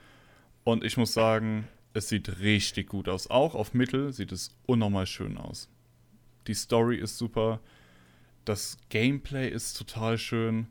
[0.65, 3.29] Und ich muss sagen, es sieht richtig gut aus.
[3.31, 5.69] Auch auf Mittel sieht es unnormal schön aus.
[6.47, 7.61] Die Story ist super.
[8.45, 10.67] Das Gameplay ist total schön.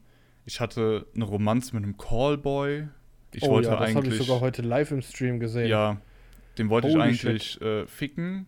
[0.46, 2.88] Ich hatte eine Romanze mit einem Callboy.
[3.34, 4.20] Ich oh wollte ja, das habe eigentlich.
[4.20, 5.70] ich sogar heute live im Stream gesehen.
[5.70, 6.02] Ja,
[6.58, 8.48] den wollte ich Holy eigentlich äh, ficken.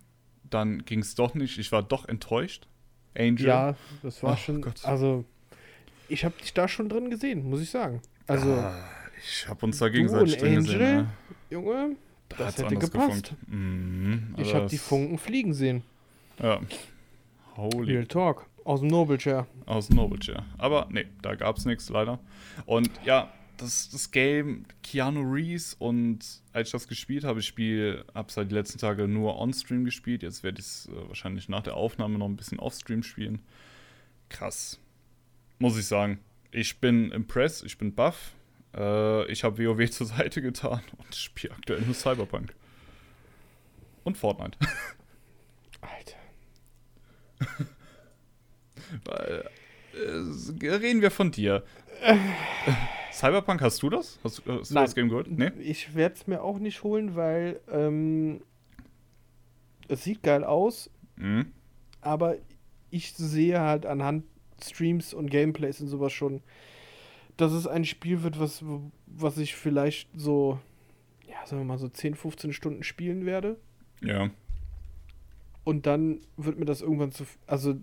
[0.49, 1.57] Dann ging es doch nicht.
[1.57, 2.67] Ich war doch enttäuscht.
[3.17, 3.45] Angel.
[3.45, 4.61] Ja, das war Ach schon.
[4.61, 4.83] Gott.
[4.83, 5.23] Also,
[6.09, 8.01] ich habe dich da schon drin gesehen, muss ich sagen.
[8.27, 8.83] Also, Ah,
[9.23, 10.63] ich habe uns da gegenseitig drin Angel?
[10.63, 10.95] gesehen.
[10.97, 11.07] Ne?
[11.49, 11.95] Junge,
[12.37, 13.33] Da das hätte gepasst.
[13.47, 15.83] Mhm, ich habe die Funken fliegen sehen.
[16.41, 16.59] Ja.
[17.55, 17.93] Holy.
[17.93, 18.47] Real Talk.
[18.63, 19.45] Aus dem Noble Chair.
[19.65, 20.45] Aus Noble Chair.
[20.57, 22.19] Aber nee, da gab es nichts leider.
[22.65, 26.19] Und ja, das, das Game, Keanu Reeves und
[26.53, 29.85] als ich das gespielt habe, ich spiele, habe es halt die letzten Tage nur on-stream
[29.85, 30.23] gespielt.
[30.23, 33.41] Jetzt werde ich es äh, wahrscheinlich nach der Aufnahme noch ein bisschen off-stream spielen.
[34.29, 34.79] Krass.
[35.59, 36.19] Muss ich sagen.
[36.51, 38.33] Ich bin impressed, ich bin buff.
[38.75, 42.53] Äh, ich habe WoW zur Seite getan und spiele aktuell nur Cyberpunk.
[44.03, 44.57] Und Fortnite.
[45.81, 46.17] Alter.
[49.05, 49.49] Weil,
[49.93, 51.63] äh, reden wir von dir.
[53.11, 54.19] Cyberpunk, hast du das?
[54.23, 54.85] Hast, du- hast du Nein.
[54.85, 55.29] das Game geholt?
[55.31, 55.51] Nee?
[55.61, 58.41] Ich werde es mir auch nicht holen, weil ähm,
[59.87, 61.51] es sieht geil aus, Mhm.
[62.01, 62.35] aber
[62.89, 64.25] ich sehe halt anhand
[64.63, 66.41] Streams und Gameplays und sowas schon,
[67.37, 68.63] dass es ein Spiel wird, was,
[69.07, 70.59] was ich vielleicht so,
[71.27, 73.57] ja, sagen wir mal so 10, 15 Stunden spielen werde.
[74.01, 74.29] Ja.
[75.63, 77.75] Und dann wird mir das irgendwann zu, also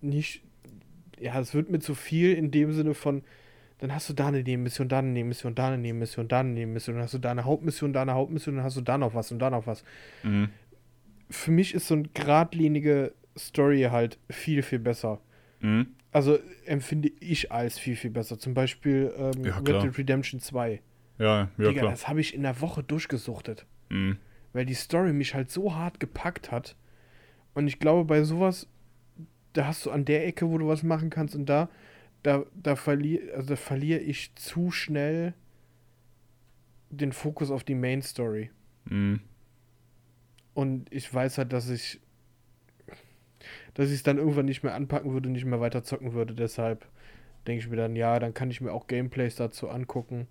[0.00, 0.42] nicht,
[1.18, 3.22] ja, es wird mir zu viel in dem Sinne von,
[3.78, 6.96] dann hast du da eine Nebenmission, da eine Nebenmission, da eine Nebenmission, da eine Nebenmission,
[6.96, 9.32] dann hast du da eine Hauptmission, da eine Hauptmission, dann hast du da noch was
[9.32, 9.84] und da noch was.
[10.22, 10.50] Mhm.
[11.30, 15.20] Für mich ist so eine geradlinige Story halt viel, viel besser.
[15.60, 15.94] Mhm.
[16.12, 18.38] Also empfinde ich als viel, viel besser.
[18.38, 19.82] Zum Beispiel ähm, Ja, Red.
[19.82, 20.80] Dead Redemption 2.
[21.18, 21.90] Ja, ja, Digga, klar.
[21.90, 23.66] das habe ich in der Woche durchgesuchtet.
[23.90, 24.18] Mhm.
[24.52, 26.76] weil die Story mich halt so hart gepackt hat.
[27.54, 28.68] Und ich glaube, bei sowas,
[29.52, 31.68] da hast du an der Ecke, wo du was machen kannst und da,
[32.22, 35.34] da, da verliere also da verliere ich zu schnell
[36.90, 38.50] den Fokus auf die Main Story.
[38.84, 39.20] Mhm.
[40.54, 42.00] Und ich weiß halt, dass ich,
[43.80, 46.34] dass ich es dann irgendwann nicht mehr anpacken würde nicht mehr weiter zocken würde.
[46.34, 46.86] Deshalb
[47.46, 50.28] denke ich mir dann, ja, dann kann ich mir auch Gameplays dazu angucken.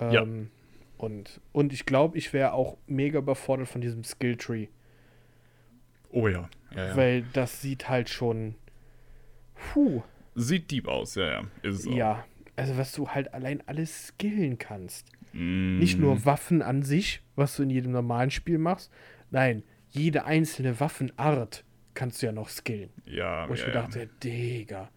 [0.00, 0.22] Ja.
[0.22, 0.48] Ähm,
[0.96, 4.68] und, und ich glaube, ich wäre auch mega überfordert von diesem Skilltree.
[6.08, 6.48] Oh ja.
[6.74, 6.96] ja, ja.
[6.96, 8.54] Weil das sieht halt schon.
[9.54, 10.02] Puh.
[10.34, 11.40] Sieht deep aus, ja, ja.
[11.60, 11.92] Ist es auch.
[11.92, 12.24] Ja.
[12.56, 15.06] Also, was du halt allein alles skillen kannst.
[15.34, 15.80] Mhm.
[15.80, 18.90] Nicht nur Waffen an sich, was du in jedem normalen Spiel machst.
[19.30, 21.62] Nein, jede einzelne Waffenart
[21.94, 22.90] kannst du ja noch skillen.
[23.06, 23.82] Ja, Wo ich ja, mir ja.
[23.82, 24.90] dachte, Digga.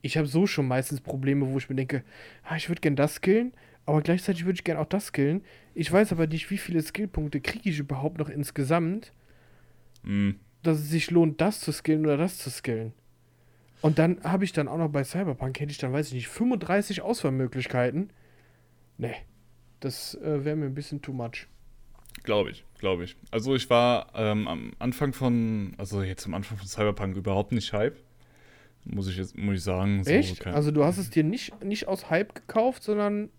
[0.00, 2.02] Ich habe so schon meistens Probleme, wo ich mir denke,
[2.42, 3.52] ah, ich würde gern das skillen,
[3.86, 5.42] aber gleichzeitig würde ich gerne auch das skillen.
[5.74, 9.12] Ich weiß aber nicht, wie viele Skillpunkte kriege ich überhaupt noch insgesamt,
[10.04, 10.40] Hm.
[10.62, 12.92] dass es sich lohnt, das zu skillen oder das zu skillen.
[13.80, 16.28] Und dann habe ich dann auch noch bei Cyberpunk, hätte ich dann, weiß ich nicht,
[16.28, 18.10] 35 Auswahlmöglichkeiten.
[18.98, 19.14] Nee,
[19.80, 21.46] das äh, wäre mir ein bisschen too much.
[22.22, 23.16] Glaube ich, glaube ich.
[23.30, 27.72] Also ich war ähm, am Anfang von, also jetzt am Anfang von Cyberpunk überhaupt nicht
[27.72, 27.96] Hype.
[28.84, 30.02] Muss ich jetzt, muss ich sagen.
[30.04, 30.46] So, Echt?
[30.46, 33.30] Also du hast es dir nicht, nicht aus Hype gekauft, sondern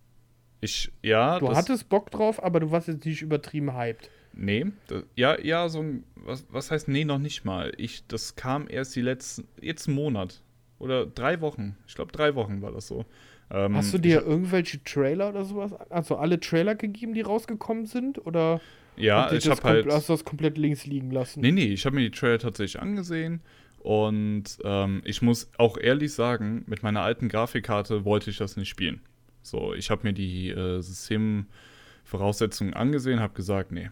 [0.62, 4.10] ich, ja, du hattest Bock drauf, aber du warst jetzt nicht übertrieben hyped.
[4.34, 7.74] Nee, das, ja, ja, so ein, was, was heißt nee, noch nicht mal.
[7.78, 10.42] Ich, das kam erst die letzten, jetzt einen Monat.
[10.80, 11.78] Oder drei Wochen.
[11.88, 13.06] Ich glaube, drei Wochen war das so.
[13.54, 17.22] Ähm, Hast du ich dir hab- irgendwelche Trailer oder sowas, also alle Trailer gegeben, die
[17.22, 18.26] rausgekommen sind?
[18.26, 18.60] Oder
[18.98, 19.86] Ja, ich habe halt.
[19.88, 21.42] hast du das komplett links liegen lassen?
[21.42, 23.42] Nee, nee, ich habe mir die Trailer tatsächlich angesehen.
[23.80, 28.70] Und ähm, ich muss auch ehrlich sagen, mit meiner alten Grafikkarte wollte ich das nicht
[28.70, 29.02] spielen.
[29.42, 33.90] So, ich habe mir die äh, Systemvoraussetzungen angesehen, habe gesagt, nee.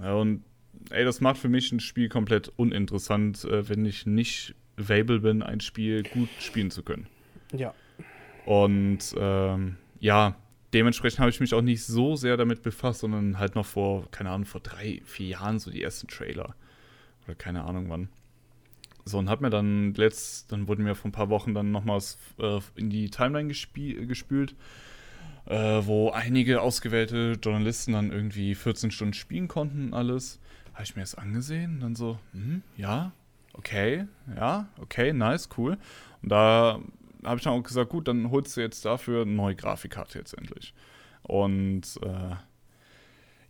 [0.00, 0.42] Und
[0.90, 5.42] ey, das macht für mich ein Spiel komplett uninteressant, äh, wenn ich nicht available bin,
[5.42, 7.06] ein Spiel gut spielen zu können.
[7.52, 7.74] Ja.
[8.48, 10.34] Und ähm, ja,
[10.72, 14.30] dementsprechend habe ich mich auch nicht so sehr damit befasst, sondern halt noch vor, keine
[14.30, 16.54] Ahnung, vor drei, vier Jahren so die ersten Trailer.
[17.26, 18.08] Oder keine Ahnung wann.
[19.04, 22.16] So, und hab mir dann letzt, dann wurden mir vor ein paar Wochen dann nochmals
[22.38, 24.54] äh, in die Timeline gespült,
[25.44, 30.40] äh, wo einige ausgewählte Journalisten dann irgendwie 14 Stunden spielen konnten und alles.
[30.72, 33.12] Habe ich mir das angesehen, dann so, hm, ja,
[33.52, 35.76] okay, ja, okay, nice, cool.
[36.22, 36.80] Und da
[37.24, 40.34] habe ich dann auch gesagt, gut, dann holst du jetzt dafür eine neue Grafikkarte jetzt
[40.34, 40.74] endlich.
[41.22, 42.36] Und äh,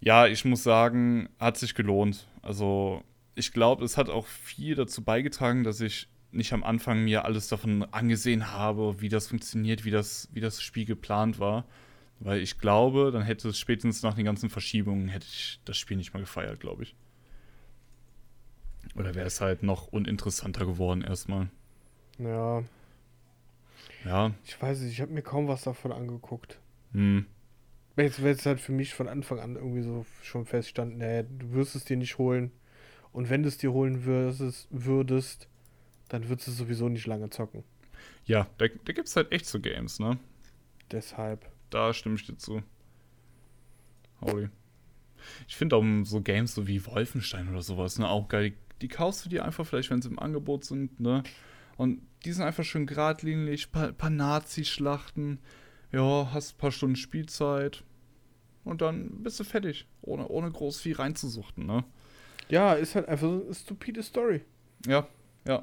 [0.00, 2.28] ja, ich muss sagen, hat sich gelohnt.
[2.42, 3.02] Also
[3.34, 7.48] ich glaube, es hat auch viel dazu beigetragen, dass ich nicht am Anfang mir alles
[7.48, 11.64] davon angesehen habe, wie das funktioniert, wie das, wie das Spiel geplant war.
[12.20, 15.96] Weil ich glaube, dann hätte es spätestens nach den ganzen Verschiebungen, hätte ich das Spiel
[15.96, 16.96] nicht mal gefeiert, glaube ich.
[18.96, 21.48] Oder wäre es halt noch uninteressanter geworden erstmal.
[22.18, 22.64] Ja,
[24.04, 26.60] Ja, ich weiß nicht, ich habe mir kaum was davon angeguckt.
[26.92, 27.26] hm.
[27.96, 31.52] Jetzt wäre es halt für mich von Anfang an irgendwie so schon feststanden, nee, du
[31.52, 32.52] wirst es dir nicht holen.
[33.10, 35.48] Und wenn du es dir holen würdest, würdest
[36.08, 37.64] dann würdest du sowieso nicht lange zocken.
[38.24, 40.18] Ja, da, da gibt es halt echt so Games, ne?
[40.90, 41.50] Deshalb.
[41.70, 42.62] Da stimme ich dir zu.
[44.22, 44.48] Holy.
[45.46, 48.50] Ich finde auch so Games so wie Wolfenstein oder sowas, ne, auch geil.
[48.50, 51.22] Die, die kaufst du dir einfach vielleicht, wenn sie im Angebot sind, ne?
[51.76, 55.38] Und die sind einfach schön geradlinig, paar, paar Nazi-Schlachten.
[55.92, 57.82] Ja, hast ein paar Stunden Spielzeit.
[58.64, 61.84] Und dann bist du fertig, ohne, ohne groß viel reinzusuchten, ne?
[62.50, 64.42] Ja, ist halt einfach so eine stupide Story.
[64.86, 65.06] Ja,
[65.46, 65.62] ja.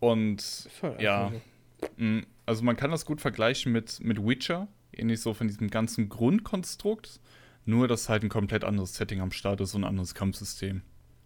[0.00, 1.26] Und Ist halt Ja.
[1.26, 1.40] einfach
[1.98, 6.08] Mm, Also man kann das gut vergleichen mit, mit Witcher, ähnlich so von diesem ganzen
[6.08, 7.20] Grundkonstrukt,
[7.66, 10.82] nur dass halt ein komplett anderes Setting am Start ist und ein anderes Kampfsystem.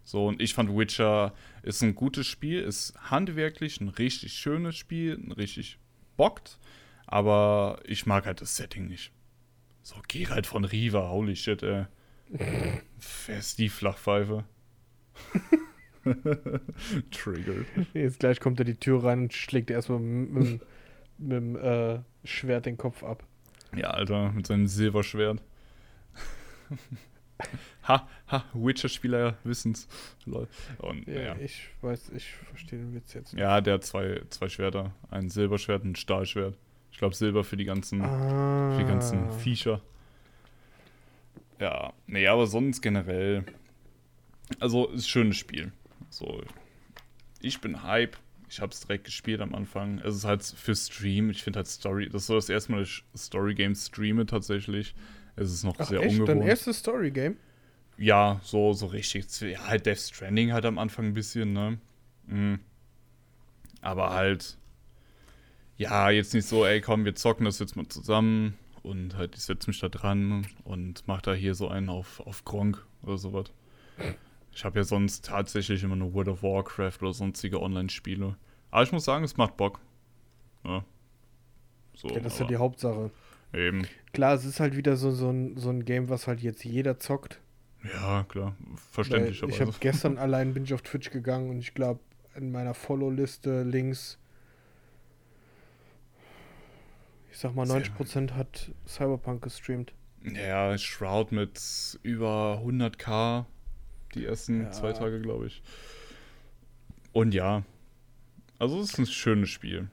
[0.08, 5.18] So, und ich fand Witcher ist ein gutes Spiel, ist handwerklich ein richtig schönes Spiel,
[5.22, 5.78] ein richtig
[6.16, 6.58] bockt,
[7.06, 9.12] aber ich mag halt das Setting nicht.
[9.82, 11.84] So, Geralt von Riva, holy shit, ey.
[13.26, 14.44] Wer ist die Flachpfeife?
[17.10, 17.66] Triggered.
[17.76, 17.84] so.
[17.92, 20.62] Jetzt gleich kommt er die Tür rein und schlägt erstmal mit
[21.18, 23.24] dem äh, Schwert den Kopf ab.
[23.76, 25.42] Ja, Alter, mit seinem Silberschwert.
[27.86, 29.88] Ha, ha, Witcher-Spieler wissen's.
[30.26, 30.48] Lol.
[30.78, 31.36] Und Ja, ja.
[31.36, 33.32] ich weiß, ich verstehe den Witz jetzt.
[33.34, 34.92] Ja, der hat zwei, zwei Schwerter.
[35.10, 36.56] Ein Silberschwert und ein Stahlschwert.
[36.92, 38.72] Ich glaube, Silber für die ganzen, Ah.
[38.76, 39.80] für die ganzen Viecher.
[41.60, 43.44] Ja, nee, aber sonst generell.
[44.60, 45.72] Also, ist ein schönes Spiel.
[46.10, 46.42] So,
[47.40, 48.16] ich bin Hype.
[48.50, 49.98] Ich habe es direkt gespielt am Anfang.
[49.98, 51.28] Es ist halt für Stream.
[51.30, 52.08] Ich finde halt Story.
[52.08, 54.94] Das ist so das erste Mal, dass ich Story-Games streame tatsächlich.
[55.38, 56.26] Es ist noch Ach, sehr echt?
[56.26, 56.48] Dein ungewohnt.
[56.48, 57.36] erstes Story-Game?
[57.96, 59.26] Ja, so, so richtig.
[59.40, 61.78] Ja, halt Death Stranding halt am Anfang ein bisschen, ne?
[62.26, 62.60] Mhm.
[63.80, 64.56] Aber halt,
[65.76, 69.42] ja, jetzt nicht so, ey, komm, wir zocken das jetzt mal zusammen und halt, ich
[69.44, 73.52] setze mich da dran und mach da hier so einen auf, auf Gronk oder sowas.
[74.52, 78.36] Ich habe ja sonst tatsächlich immer nur World of Warcraft oder sonstige Online-Spiele.
[78.70, 79.80] Aber ich muss sagen, es macht Bock.
[80.64, 80.84] Ja.
[81.94, 83.10] So, Ja, das ist ja die Hauptsache.
[83.52, 83.86] eben.
[84.12, 86.98] Klar, es ist halt wieder so, so, ein, so ein Game, was halt jetzt jeder
[86.98, 87.40] zockt.
[87.84, 88.56] Ja, klar.
[88.58, 89.54] Weil Verständlicherweise.
[89.54, 92.00] Ich habe gestern allein bin ich auf Twitch gegangen und ich glaube,
[92.34, 94.18] in meiner Follow-Liste links,
[97.30, 97.82] ich sag mal, Sehr.
[97.82, 99.92] 90% hat Cyberpunk gestreamt.
[100.24, 101.60] Ja, Shroud mit
[102.02, 103.44] über 100k
[104.14, 104.70] die ersten Ja.
[104.72, 105.62] zwei Tage, glaube ich.
[107.12, 107.62] Und ja,
[108.58, 109.88] also es ist ein schönes Spiel,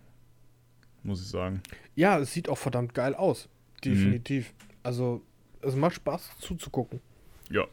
[1.03, 1.61] muss ich sagen.
[1.95, 3.49] Ja, es sieht auch verdammt geil aus.
[3.85, 4.49] Definitiv.
[4.49, 4.65] Mhm.
[4.83, 5.21] Also,
[5.61, 6.99] es macht Spaß zuzugucken.
[7.49, 7.65] Ja,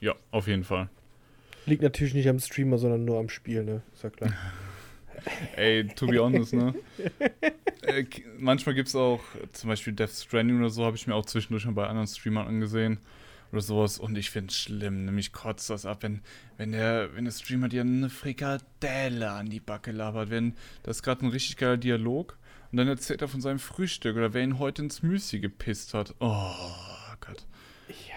[0.00, 0.88] ja, auf jeden Fall.
[1.66, 3.82] Liegt natürlich nicht am Streamer, sondern nur am Spiel, ne?
[3.94, 4.32] Ist ja klar.
[5.56, 6.74] Ey, to be honest, ne?
[7.82, 8.04] äh,
[8.38, 9.20] manchmal gibt es auch,
[9.52, 12.46] zum Beispiel Death Stranding oder so, habe ich mir auch zwischendurch schon bei anderen Streamern
[12.46, 12.98] angesehen
[13.52, 13.98] oder sowas.
[13.98, 16.20] Und ich finde es schlimm, nämlich kotzt das ab, wenn,
[16.58, 21.24] wenn, der, wenn der Streamer dir eine Frikadelle an die Backe labert, wenn das gerade
[21.24, 22.36] ein richtig geiler Dialog
[22.74, 26.12] und dann erzählt er von seinem Frühstück oder wer ihn heute ins Müsli gepisst hat.
[26.18, 26.50] Oh
[27.20, 27.46] Gott.
[27.88, 28.16] Ja.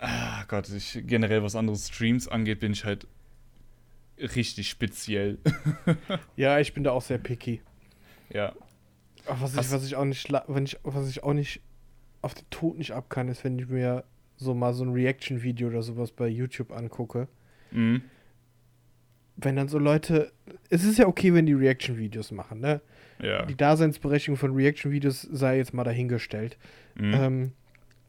[0.00, 3.06] Ah Gott, ich generell was anderes Streams angeht, bin ich halt
[4.16, 5.36] richtig speziell.
[6.36, 7.60] ja, ich bin da auch sehr picky.
[8.30, 8.54] Ja.
[9.26, 11.60] Ach, was, ich, was ich auch nicht, wenn ich, was ich auch nicht
[12.22, 14.04] auf den Tod nicht ab kann, ist, wenn ich mir
[14.38, 17.28] so mal so ein Reaction-Video oder sowas bei YouTube angucke.
[17.70, 18.00] Mhm.
[19.36, 20.32] Wenn dann so Leute,
[20.70, 22.80] es ist ja okay, wenn die Reaction-Videos machen, ne?
[23.20, 23.44] Ja.
[23.46, 26.56] Die Daseinsberechtigung von Reaction-Videos sei jetzt mal dahingestellt.
[26.94, 27.14] Mhm.
[27.14, 27.52] Ähm,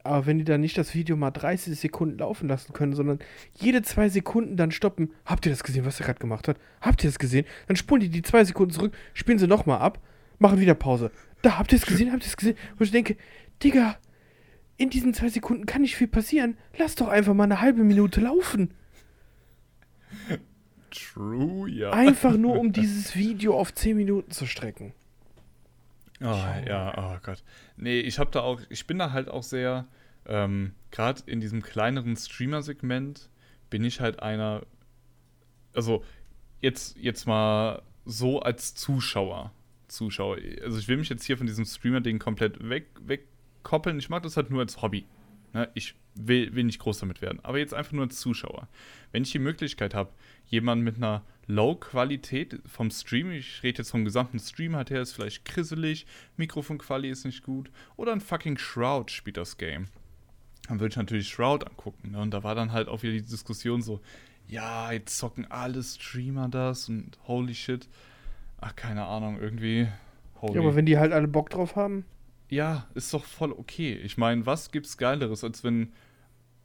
[0.06, 3.18] aber wenn die dann nicht das Video mal 30 Sekunden laufen lassen können, sondern
[3.54, 6.58] jede zwei Sekunden dann stoppen, habt ihr das gesehen, was er gerade gemacht hat?
[6.80, 7.44] Habt ihr das gesehen?
[7.66, 10.00] Dann spulen die die zwei Sekunden zurück, spielen sie nochmal ab,
[10.38, 11.10] machen wieder Pause.
[11.42, 12.12] Da, habt ihr es gesehen?
[12.12, 12.56] Habt ihr es gesehen?
[12.78, 13.16] Und ich denke,
[13.62, 13.96] Digga,
[14.76, 16.56] in diesen zwei Sekunden kann nicht viel passieren.
[16.78, 18.70] Lass doch einfach mal eine halbe Minute laufen.
[20.90, 21.90] True, ja.
[21.90, 24.92] Einfach nur, um dieses Video auf 10 Minuten zu strecken.
[26.20, 27.42] Oh, ja, oh Gott.
[27.76, 29.86] Nee, ich hab da auch, ich bin da halt auch sehr,
[30.26, 33.28] ähm, gerade in diesem kleineren Streamer-Segment
[33.68, 34.62] bin ich halt einer,
[35.74, 36.02] also
[36.60, 39.52] jetzt, jetzt mal so als Zuschauer.
[39.88, 40.38] Zuschauer.
[40.62, 43.98] Also ich will mich jetzt hier von diesem Streamer-Ding komplett weg, wegkoppeln.
[43.98, 45.04] Ich mag das halt nur als Hobby.
[45.56, 45.70] Ne?
[45.72, 47.40] Ich will, will nicht groß damit werden.
[47.42, 48.68] Aber jetzt einfach nur als Zuschauer.
[49.10, 50.10] Wenn ich die Möglichkeit habe,
[50.48, 55.14] jemanden mit einer Low-Qualität vom Stream, ich rede jetzt vom gesamten Stream, hat er ist
[55.14, 59.86] vielleicht krisselig, Mikrofonqualität ist nicht gut, oder ein fucking Shroud spielt das Game.
[60.68, 62.10] Dann würde ich natürlich Shroud angucken.
[62.10, 62.20] Ne?
[62.20, 64.00] Und da war dann halt auch wieder die Diskussion so,
[64.48, 67.88] ja, jetzt zocken alle Streamer das und holy shit.
[68.60, 69.88] Ach, keine Ahnung, irgendwie.
[70.42, 70.54] Holy.
[70.54, 72.04] Ja, aber wenn die halt alle Bock drauf haben.
[72.48, 73.94] Ja, ist doch voll okay.
[73.94, 75.92] Ich meine, was gibt's Geileres, als wenn.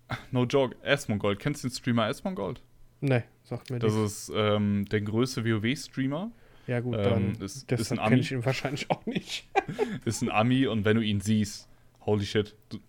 [0.31, 1.39] No joke, Asmongold.
[1.39, 2.61] Kennst du den Streamer Asmongold?
[2.99, 4.03] Nee, sagt mir das nicht.
[4.03, 6.31] Das ist ähm, der größte WoW-Streamer.
[6.67, 8.17] Ja, gut, ähm, dann ist, ist ein Ami.
[8.17, 9.47] ich ihn wahrscheinlich auch nicht.
[10.05, 11.67] ist ein Ami und wenn du ihn siehst,
[12.05, 12.55] holy shit.
[12.69, 12.79] Du,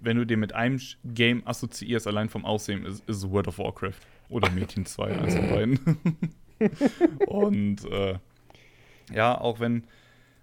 [0.00, 4.00] wenn du den mit einem Game assoziierst, allein vom Aussehen, ist, ist World of Warcraft.
[4.28, 5.80] Oder Metin 2, eins von beiden.
[7.26, 8.18] und äh,
[9.12, 9.84] ja, auch wenn,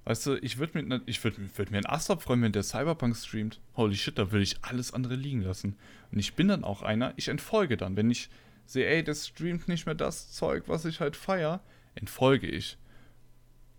[0.09, 3.15] weißt du, ich würde mir, ich würd, würd mir einen Ast abfreuen, wenn der Cyberpunk
[3.15, 3.59] streamt.
[3.75, 5.77] Holy shit, da würde ich alles andere liegen lassen.
[6.11, 7.95] Und ich bin dann auch einer, ich entfolge dann.
[7.95, 8.27] Wenn ich
[8.65, 11.61] sehe, ey, das streamt nicht mehr das Zeug, was ich halt feier,
[11.93, 12.79] entfolge ich.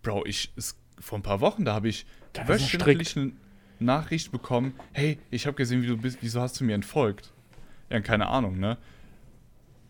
[0.02, 2.06] Bro, ich, ist, vor ein paar Wochen, da habe ich
[2.46, 3.32] wöchentlich eine
[3.80, 7.32] Nachricht bekommen, hey, ich habe gesehen, wie du bist, wieso hast du mir entfolgt?
[7.88, 8.78] Ja, keine Ahnung, ne?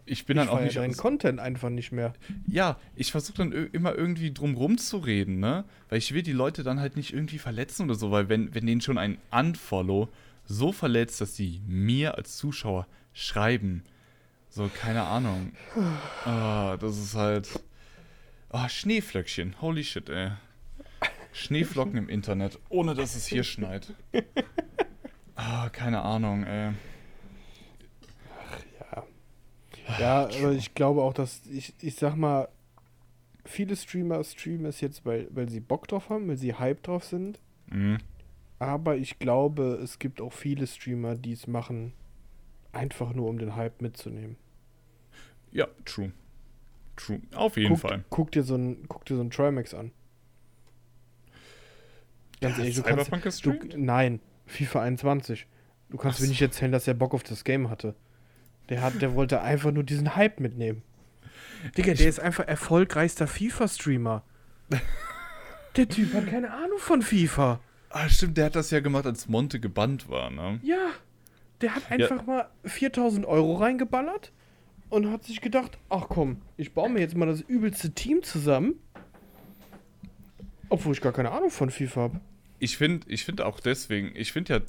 [0.06, 0.76] Ich bin ich dann auch nicht.
[0.76, 2.12] deinen Content einfach nicht mehr.
[2.46, 5.64] Ja, ich versuche dann immer irgendwie drum rumzureden, ne?
[5.88, 8.66] Weil ich will die Leute dann halt nicht irgendwie verletzen oder so, weil wenn, wenn
[8.66, 10.08] denen schon ein Unfollow
[10.44, 13.84] so verletzt, dass sie mir als Zuschauer schreiben,
[14.52, 15.52] so, keine Ahnung.
[16.24, 17.48] Ah, das ist halt.
[18.48, 19.54] Ah, Schneeflöckchen.
[19.60, 20.32] Holy shit, ey.
[21.32, 23.94] Schneeflocken im Internet, ohne dass es hier schneit.
[25.36, 26.72] Ah, keine Ahnung, ey.
[29.98, 30.24] Ja.
[30.24, 32.48] Aber ich glaube auch, dass ich, ich sag mal,
[33.44, 37.04] viele Streamer streamen es jetzt, weil, weil sie Bock drauf haben, weil sie Hype drauf
[37.04, 37.40] sind.
[37.70, 37.98] Mhm.
[38.58, 41.94] Aber ich glaube, es gibt auch viele Streamer, die es machen,
[42.72, 44.36] Einfach nur, um den Hype mitzunehmen.
[45.50, 46.12] Ja, true.
[46.96, 47.20] True.
[47.34, 48.04] Auf jeden guck, Fall.
[48.10, 49.90] Guck dir so ein, guck dir so ein Trimax an.
[52.40, 53.44] Ganz ja, ehrlich, du Cyberpunk kannst.
[53.44, 55.46] Du, nein, FIFA 21.
[55.88, 57.96] Du kannst mir nicht erzählen, dass er Bock auf das Game hatte.
[58.70, 60.82] Der, hat, der wollte einfach nur diesen Hype mitnehmen.
[61.76, 64.22] Digga, der ist einfach erfolgreichster FIFA-Streamer.
[65.76, 67.60] der Typ hat keine Ahnung von FIFA.
[67.90, 70.60] Ah, stimmt, der hat das ja gemacht, als Monte gebannt war, ne?
[70.62, 70.90] Ja.
[71.60, 72.22] Der hat einfach ja.
[72.22, 74.32] mal 4000 Euro reingeballert
[74.88, 78.74] und hat sich gedacht, ach komm, ich baue mir jetzt mal das übelste Team zusammen.
[80.68, 82.20] Obwohl ich gar keine Ahnung von FIFA habe.
[82.60, 84.60] Ich finde ich find auch deswegen, ich finde ja,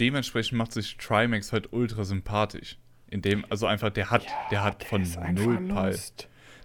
[0.00, 2.78] dementsprechend macht sich Trimax halt ultra sympathisch.
[3.10, 5.96] In dem, also einfach, der hat, ja, der hat der von null Pal.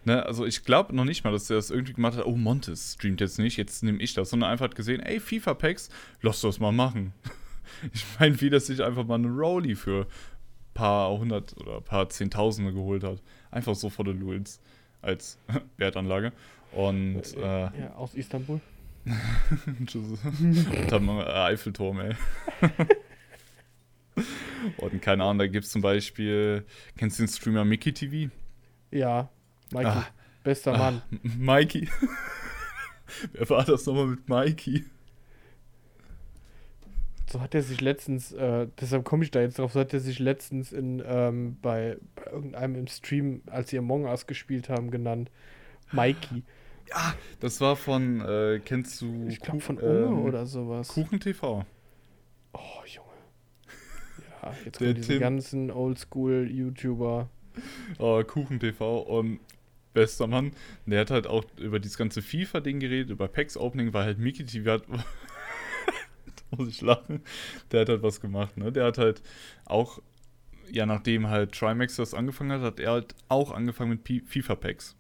[0.06, 2.96] Ne, also ich glaube noch nicht mal, dass der das irgendwie gemacht hat, oh Montes
[2.96, 5.90] streamt jetzt nicht, jetzt nehme ich das, sondern einfach hat gesehen, ey, FIFA-Packs,
[6.22, 7.14] lass das mal machen.
[7.94, 11.84] Ich meine, wie das sich einfach mal eine Rolli für ein paar hundert oder ein
[11.84, 13.22] paar Zehntausende geholt hat.
[13.52, 14.60] Einfach so vor der Lulz
[15.02, 15.40] als
[15.78, 16.34] Wertanlage.
[16.72, 17.36] Und.
[17.36, 18.62] Äh, ja, aus Istanbul.
[19.94, 22.16] Unterm äh, Eiffelturm, ey.
[24.78, 26.66] Und keine Ahnung, da gibt es zum Beispiel,
[26.98, 28.32] kennst du den Streamer Mickey TV?
[28.92, 29.30] Ja,
[29.72, 30.08] Mikey, Ah.
[30.44, 31.02] bester Mann.
[31.12, 31.88] Ah, Mikey.
[33.34, 34.86] Wer war das nochmal mit Mikey?
[37.32, 40.00] So hat er sich letztens, äh, deshalb komme ich da jetzt drauf, so hat er
[40.00, 44.92] sich letztens in, ähm, bei, bei irgendeinem im Stream, als sie Among Us gespielt haben,
[44.92, 45.32] genannt.
[45.92, 46.44] Mikey.
[46.90, 50.90] Ja, das war von, äh, kennst du Ich glaube von Unge ähm, oder sowas.
[50.90, 51.66] Kuchen TV.
[52.54, 53.08] Oh, Junge.
[54.44, 55.20] Ja, jetzt Der kommen diese Tim.
[55.20, 57.30] ganzen Oldschool-YouTuber.
[58.00, 59.40] Oh, Kuchen TV und
[59.94, 60.52] bester Mann.
[60.86, 64.46] Der hat halt auch über dieses ganze FIFA-Ding geredet, über Packs Opening, weil halt Mickey
[64.46, 64.84] TV hat.
[66.58, 67.22] muss ich lachen.
[67.72, 68.72] Der hat halt was gemacht, ne?
[68.72, 69.22] Der hat halt
[69.66, 70.00] auch,
[70.72, 74.96] ja, nachdem halt Trimax das angefangen hat, hat er halt auch angefangen mit Pi- FIFA-Packs.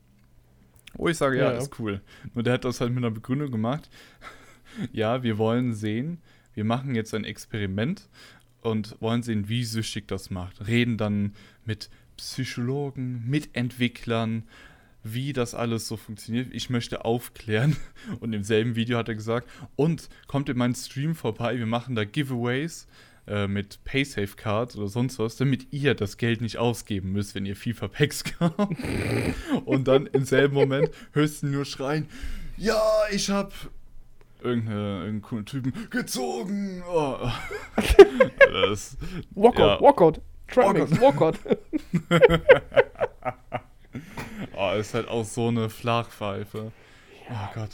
[0.95, 1.57] Wo ich sage, ja, Ja, ja.
[1.57, 2.01] ist cool.
[2.33, 3.89] Nur der hat das halt mit einer Begründung gemacht.
[4.91, 6.21] ja, wir wollen sehen,
[6.53, 8.09] wir machen jetzt ein Experiment
[8.63, 10.67] und wollen sehen, wie süchtig das macht.
[10.67, 11.33] Reden dann
[11.65, 14.43] mit Psychologen, mit Entwicklern,
[15.03, 16.53] wie das alles so funktioniert.
[16.53, 17.75] Ich möchte aufklären.
[18.19, 21.95] Und im selben Video hat er gesagt, und kommt in meinen Stream vorbei, wir machen
[21.95, 22.87] da Giveaways
[23.27, 27.45] äh, mit Paysafe Cards oder sonst was, damit ihr das Geld nicht ausgeben müsst, wenn
[27.45, 28.71] ihr FIFA Packs kauft.
[29.65, 32.07] und dann im selben Moment du nur schreien,
[32.57, 33.29] ja, ich
[34.43, 36.83] irgendeine, irgendeinen coolen Typen gezogen.
[36.91, 37.29] Oh.
[38.39, 38.97] das,
[39.31, 39.81] Walkout, Ja.
[39.81, 40.21] Walkout.
[40.47, 41.39] Trimax, Walkout.
[44.55, 46.71] Oh, ist halt auch so eine Flachpfeife.
[47.29, 47.71] Oh Gott.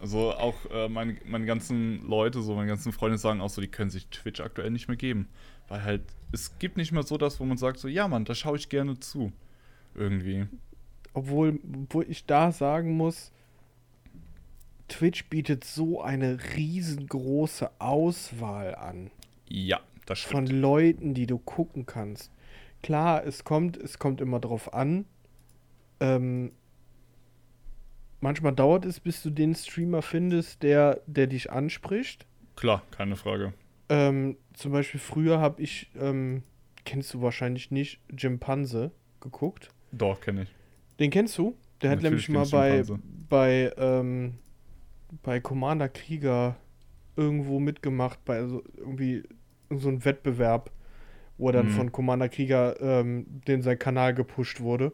[0.00, 3.68] Also auch äh, meine, meine ganzen Leute, so meine ganzen Freunde sagen auch so, die
[3.68, 5.28] können sich Twitch aktuell nicht mehr geben.
[5.68, 6.02] Weil halt,
[6.32, 8.68] es gibt nicht mehr so das, wo man sagt so, ja Mann, da schaue ich
[8.68, 9.32] gerne zu.
[9.94, 10.46] Irgendwie.
[11.12, 13.30] Obwohl, obwohl ich da sagen muss,
[14.92, 19.10] Twitch bietet so eine riesengroße Auswahl an
[19.48, 20.60] Ja, das von stimmt.
[20.60, 22.30] Leuten, die du gucken kannst.
[22.82, 25.06] Klar, es kommt, es kommt immer drauf an.
[26.00, 26.52] Ähm,
[28.20, 32.26] manchmal dauert es, bis du den Streamer findest, der, der dich anspricht.
[32.56, 33.54] Klar, keine Frage.
[33.88, 36.42] Ähm, zum Beispiel früher habe ich, ähm,
[36.84, 38.90] kennst du wahrscheinlich nicht, Jimpanse
[39.20, 39.70] geguckt.
[39.92, 40.48] Doch, kenne ich.
[40.98, 41.56] Den kennst du?
[41.80, 42.84] Der hat Natürlich nämlich mal bei,
[43.28, 44.34] bei, ähm,
[45.22, 46.56] bei Commander Krieger
[47.16, 49.22] irgendwo mitgemacht, bei so irgendwie
[49.70, 50.70] so einem Wettbewerb,
[51.38, 51.70] wo er dann Mhm.
[51.70, 54.92] von Commander Krieger, ähm, den sein Kanal gepusht wurde.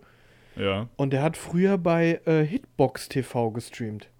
[0.57, 0.89] Ja.
[0.97, 4.11] Und der hat früher bei äh, Hitbox TV gestreamt.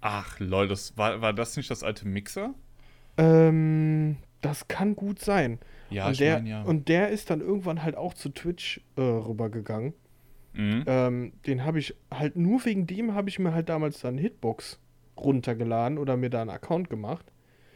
[0.00, 2.54] Ach, lol, das war, war das nicht das alte Mixer?
[3.18, 5.58] Ähm, das kann gut sein.
[5.90, 6.62] Ja, und, ich der, meine ja.
[6.62, 9.92] und der ist dann irgendwann halt auch zu Twitch äh, rübergegangen.
[10.54, 10.84] mhm.
[10.86, 14.78] Ähm, den habe ich halt nur wegen dem habe ich mir halt damals dann Hitbox
[15.16, 17.26] runtergeladen oder mir da einen Account gemacht.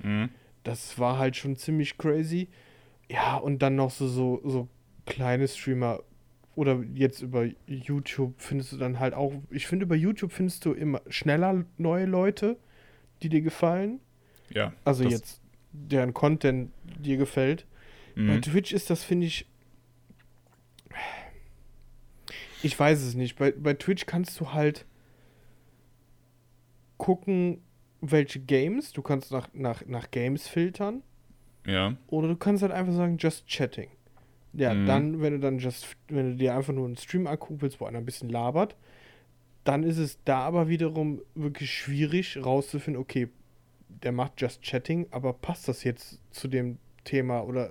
[0.03, 0.30] Mhm.
[0.62, 2.49] Das war halt schon ziemlich crazy.
[3.11, 4.68] Ja, und dann noch so, so, so
[5.07, 6.01] kleine Streamer
[6.57, 10.72] oder jetzt über YouTube findest du dann halt auch, ich finde über YouTube findest du
[10.72, 12.57] immer schneller neue Leute,
[13.22, 14.01] die dir gefallen.
[14.51, 14.72] Ja.
[14.85, 15.41] Also jetzt
[15.72, 17.66] deren Content dir gefällt.
[18.14, 18.43] Bei Mhm.
[18.43, 19.47] Twitch ist das, finde ich.
[22.62, 23.37] Ich weiß es nicht.
[23.37, 24.87] Bei, bei Twitch kannst du halt
[27.05, 27.61] gucken,
[28.00, 28.92] welche Games.
[28.94, 31.02] Du kannst nach, nach, nach Games filtern.
[31.66, 31.96] Ja.
[32.07, 33.90] Oder du kannst halt einfach sagen, just chatting.
[34.55, 34.86] Ja, Mhm.
[34.86, 37.84] dann, wenn du dann just, wenn du dir einfach nur einen Stream angucken willst, wo
[37.84, 38.74] einer ein bisschen labert,
[39.64, 43.28] dann ist es da aber wiederum wirklich schwierig rauszufinden, okay,
[43.88, 47.70] der macht just chatting, aber passt das jetzt zu dem Thema oder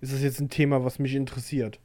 [0.00, 1.78] ist das jetzt ein Thema, was mich interessiert?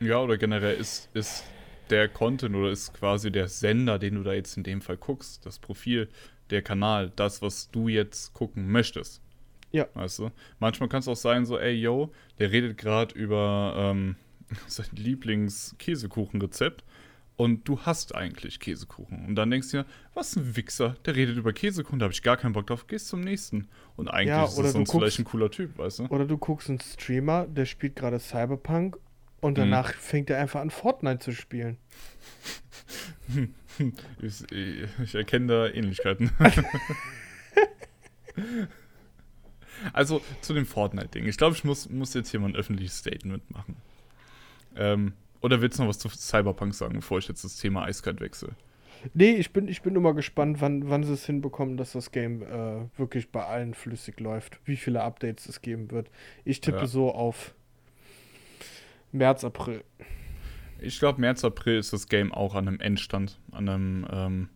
[0.00, 1.44] Ja, oder generell ist, ist
[1.90, 5.44] der Content oder ist quasi der Sender, den du da jetzt in dem Fall guckst,
[5.44, 6.08] das Profil,
[6.50, 9.20] der Kanal, das, was du jetzt gucken möchtest.
[9.72, 9.86] Ja.
[9.94, 10.30] Weißt du?
[10.60, 14.16] Manchmal kann es auch sein, so, ey, yo, der redet gerade über ähm,
[14.68, 16.84] sein Lieblings-Käsekuchenrezept
[17.36, 19.26] und du hast eigentlich Käsekuchen.
[19.26, 22.22] Und dann denkst du dir, was ein Wichser, der redet über Käsekuchen, da habe ich
[22.22, 23.66] gar keinen Bock drauf, gehst zum nächsten.
[23.96, 26.04] Und eigentlich Ja, ist das sonst guckst- vielleicht ein cooler Typ, weißt du?
[26.06, 28.96] Oder du guckst einen Streamer, der spielt gerade Cyberpunk
[29.40, 29.62] und Mhm.
[29.62, 31.76] danach fängt er einfach an Fortnite zu spielen.
[34.22, 34.44] Ich,
[35.02, 36.30] ich erkenne da Ähnlichkeiten.
[39.92, 41.26] also zu dem Fortnite-Ding.
[41.26, 43.76] Ich glaube, ich muss, muss jetzt hier mal ein öffentliches Statement machen.
[44.76, 48.20] Ähm, oder willst du noch was zu Cyberpunk sagen, bevor ich jetzt das Thema eiskalt
[48.20, 48.52] wechsle?
[49.12, 52.10] Nee, ich bin, ich bin nur mal gespannt, wann, wann sie es hinbekommen, dass das
[52.10, 54.58] Game äh, wirklich bei allen flüssig läuft.
[54.64, 56.10] Wie viele Updates es geben wird.
[56.44, 56.86] Ich tippe Ja.
[56.86, 57.54] so auf
[59.12, 59.84] März, April.
[60.84, 64.48] Ich glaube, März, April ist das Game auch an einem Endstand, an einem, ähm,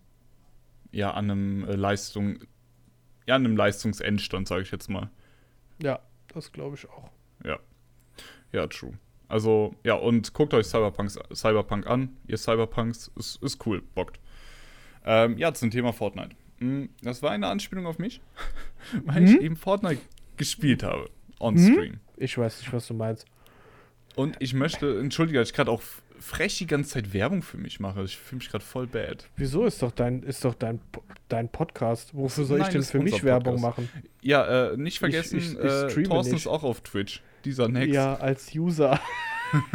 [0.92, 2.38] ja, an einem äh, Leistung
[3.28, 5.10] ja, einem Leistungsendstand, sage ich jetzt mal.
[5.82, 7.10] Ja, das glaube ich auch.
[7.44, 7.58] Ja.
[8.52, 8.94] Ja, true.
[9.28, 12.16] Also, ja, und guckt euch Cyberpunks, Cyberpunk an.
[12.26, 14.18] Ihr Cyberpunks ist, ist cool, bockt.
[15.04, 16.30] Ähm, ja, zum Thema Fortnite.
[16.56, 18.22] Hm, das war eine Anspielung auf mich,
[19.04, 19.26] weil mhm.
[19.26, 20.00] ich eben Fortnite
[20.38, 21.10] gespielt habe.
[21.38, 21.92] On-Stream.
[21.92, 22.00] Mhm.
[22.16, 23.26] Ich weiß nicht, was du meinst.
[24.16, 25.82] Und ich möchte, entschuldige, dass ich gerade auch
[26.20, 28.02] frech die ganze Zeit Werbung für mich mache.
[28.02, 29.28] Ich fühle mich gerade voll bad.
[29.36, 30.80] Wieso ist doch dein, ist doch dein,
[31.28, 32.14] dein Podcast?
[32.14, 33.88] Wofür soll Nein, ich denn für mich Werbung machen?
[34.22, 36.44] Ja, äh, nicht vergessen, ich, ich, ich äh, Thorsten nicht.
[36.44, 37.22] ist auch auf Twitch.
[37.44, 37.94] Dieser Next.
[37.94, 39.00] Ja, als User.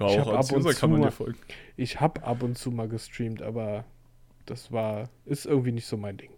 [0.00, 1.38] ja, auch als User kann man dir folgen.
[1.76, 3.84] Ich habe ab und zu mal gestreamt, aber
[4.46, 6.30] das war, ist irgendwie nicht so mein Ding.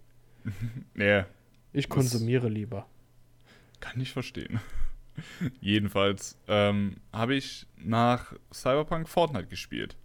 [0.93, 1.23] nee.
[1.73, 2.85] Ich konsumiere lieber.
[3.79, 4.59] Kann ich verstehen.
[5.61, 9.97] Jedenfalls ähm, habe ich nach Cyberpunk Fortnite gespielt.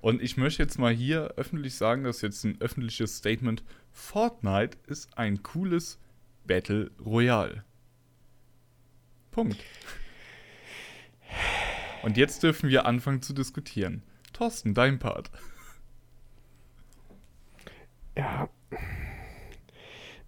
[0.00, 3.62] Und ich möchte jetzt mal hier öffentlich sagen, das ist jetzt ein öffentliches Statement.
[3.92, 5.98] Fortnite ist ein cooles
[6.46, 7.64] Battle Royale.
[9.30, 9.58] Punkt.
[12.02, 14.02] Und jetzt dürfen wir anfangen zu diskutieren.
[14.32, 15.30] Thorsten, dein Part.
[18.16, 18.48] Ja.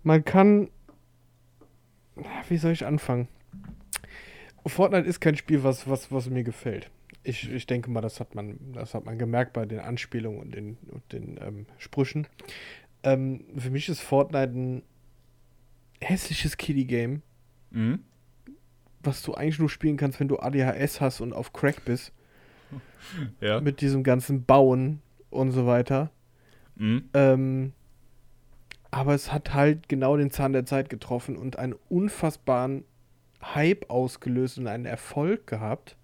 [0.02, 0.70] Man kann.
[2.48, 3.28] Wie soll ich anfangen?
[4.66, 6.90] Fortnite ist kein Spiel, was, was, was mir gefällt.
[7.24, 10.54] Ich, ich denke mal, das hat man, das hat man gemerkt bei den Anspielungen und
[10.54, 12.26] den, und den ähm, Sprüchen.
[13.02, 14.82] Ähm, für mich ist Fortnite ein
[16.00, 17.22] hässliches Kiddie-Game,
[17.70, 18.00] mhm.
[19.00, 22.12] was du eigentlich nur spielen kannst, wenn du ADHS hast und auf Crack bist.
[23.40, 23.60] Ja.
[23.60, 26.10] Mit diesem ganzen Bauen und so weiter.
[26.76, 27.10] Mhm.
[27.12, 27.72] Ähm,
[28.92, 32.84] aber es hat halt genau den Zahn der Zeit getroffen und einen unfassbaren
[33.42, 35.96] Hype ausgelöst und einen Erfolg gehabt.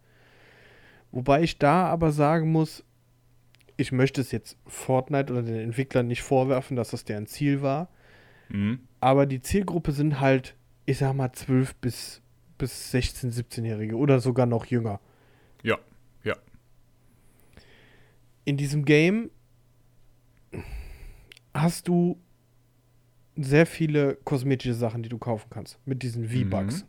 [1.11, 2.85] Wobei ich da aber sagen muss,
[3.77, 7.89] ich möchte es jetzt Fortnite oder den Entwicklern nicht vorwerfen, dass das deren Ziel war.
[8.49, 8.81] Mhm.
[9.01, 12.23] Aber die Zielgruppe sind halt, ich sag mal, 12 bis,
[12.59, 15.01] bis 16, 17-Jährige oder sogar noch jünger.
[15.63, 15.79] Ja,
[16.25, 16.37] ja.
[18.45, 19.31] In diesem Game
[21.55, 22.21] hast du
[23.37, 26.83] sehr viele kosmetische Sachen, die du kaufen kannst mit diesen V-Bucks.
[26.83, 26.89] Mhm.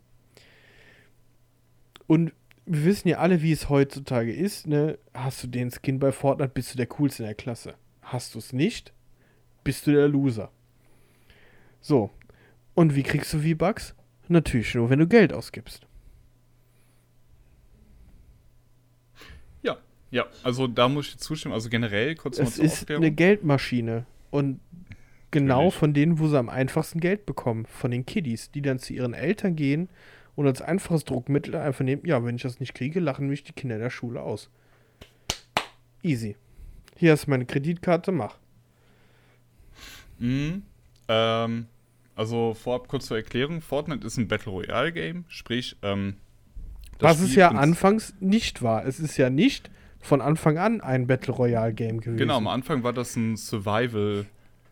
[2.10, 2.34] Und
[2.66, 4.66] wir wissen ja alle, wie es heutzutage ist.
[4.66, 4.98] Ne?
[5.14, 7.76] Hast du den Skin bei Fortnite, bist du der Coolste in der Klasse.
[8.02, 8.94] Hast du es nicht,
[9.64, 10.52] bist du der Loser.
[11.82, 12.10] So.
[12.74, 13.94] Und wie kriegst du V-Bucks?
[14.28, 15.86] Natürlich nur, wenn du Geld ausgibst.
[19.62, 19.78] Ja,
[20.10, 21.54] ja, also da muss ich zustimmen.
[21.54, 23.04] Also generell kurz mal Es ist Aufklärung.
[23.04, 24.08] eine Geldmaschine.
[24.32, 24.62] Und
[25.30, 25.76] genau Natürlich.
[25.76, 27.68] von denen, wo sie am einfachsten Geld bekommen.
[27.68, 29.90] Von den Kiddies, die dann zu ihren Eltern gehen
[30.40, 33.52] und als einfaches Druckmittel einfach nehmen, ja, wenn ich das nicht kriege, lachen mich die
[33.52, 34.50] Kinder der Schule aus.
[36.02, 36.38] Easy.
[36.96, 38.38] Hier ist meine Kreditkarte, mach.
[40.18, 40.64] Mhm.
[41.10, 41.66] Ähm,
[42.16, 46.16] also vorab kurz zur Erklärung, Fortnite ist ein Battle Royale Game, sprich, ähm,
[47.00, 48.86] Was Spiel es ja anfangs nicht war.
[48.86, 49.70] Es ist ja nicht
[50.00, 52.16] von Anfang an ein Battle Royale Game gewesen.
[52.18, 54.26] Genau, am Anfang war das ein Survival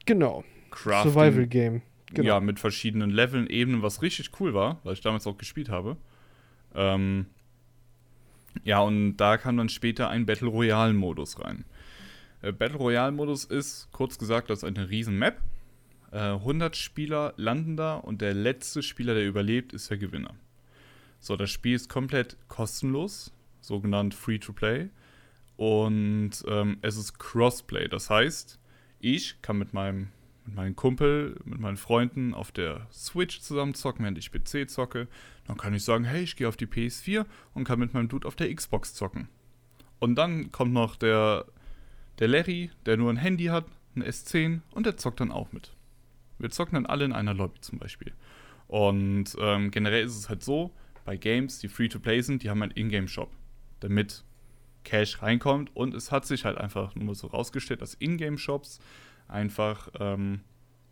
[0.05, 0.45] Genau.
[0.71, 1.11] Crafting.
[1.11, 1.81] Survival Game.
[2.13, 2.27] Genau.
[2.27, 5.97] Ja, mit verschiedenen Leveln, Ebenen, was richtig cool war, weil ich damals auch gespielt habe.
[6.73, 7.25] Ähm,
[8.63, 11.65] ja, und da kam dann später ein Battle Royale-Modus rein.
[12.41, 15.41] Äh, Battle Royale-Modus ist, kurz gesagt, das ist eine riesen Map.
[16.11, 20.33] Äh, 100 Spieler landen da und der letzte Spieler, der überlebt, ist der Gewinner.
[21.19, 24.89] So, das Spiel ist komplett kostenlos, sogenannt Free-to-Play.
[25.57, 28.59] Und ähm, es ist Crossplay, das heißt,
[28.99, 30.09] ich kann mit meinem
[30.47, 35.07] mit meinem Kumpel, mit meinen Freunden auf der Switch zusammen zocken, während ich PC zocke.
[35.45, 38.27] Dann kann ich sagen, hey, ich gehe auf die PS4 und kann mit meinem Dude
[38.27, 39.27] auf der Xbox zocken.
[39.99, 41.45] Und dann kommt noch der,
[42.19, 45.73] der Larry, der nur ein Handy hat, ein S10 und der zockt dann auch mit.
[46.39, 48.13] Wir zocken dann alle in einer Lobby zum Beispiel.
[48.67, 50.71] Und ähm, generell ist es halt so,
[51.03, 53.31] bei Games, die Free-to-Play sind, die haben einen Ingame-Shop,
[53.79, 54.23] damit
[54.83, 55.75] Cash reinkommt.
[55.75, 58.79] Und es hat sich halt einfach nur so rausgestellt, dass Ingame-Shops
[59.27, 60.41] einfach ähm,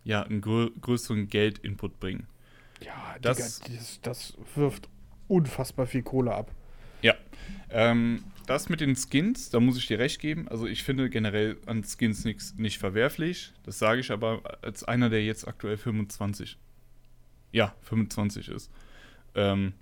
[0.04, 2.28] ja, einen grö größeren Geldinput bringen.
[2.82, 4.90] Ja, das, Digga, das, das, wirft
[5.28, 6.52] unfassbar viel Kohle ab.
[7.02, 7.16] Ja.
[7.70, 10.48] Ähm, das mit den Skins, da muss ich dir recht geben.
[10.48, 13.54] Also ich finde generell an Skins nichts nicht verwerflich.
[13.64, 16.58] Das sage ich aber als einer, der jetzt aktuell 25,
[17.52, 18.72] ja, 25 ist.
[19.34, 19.74] Ähm,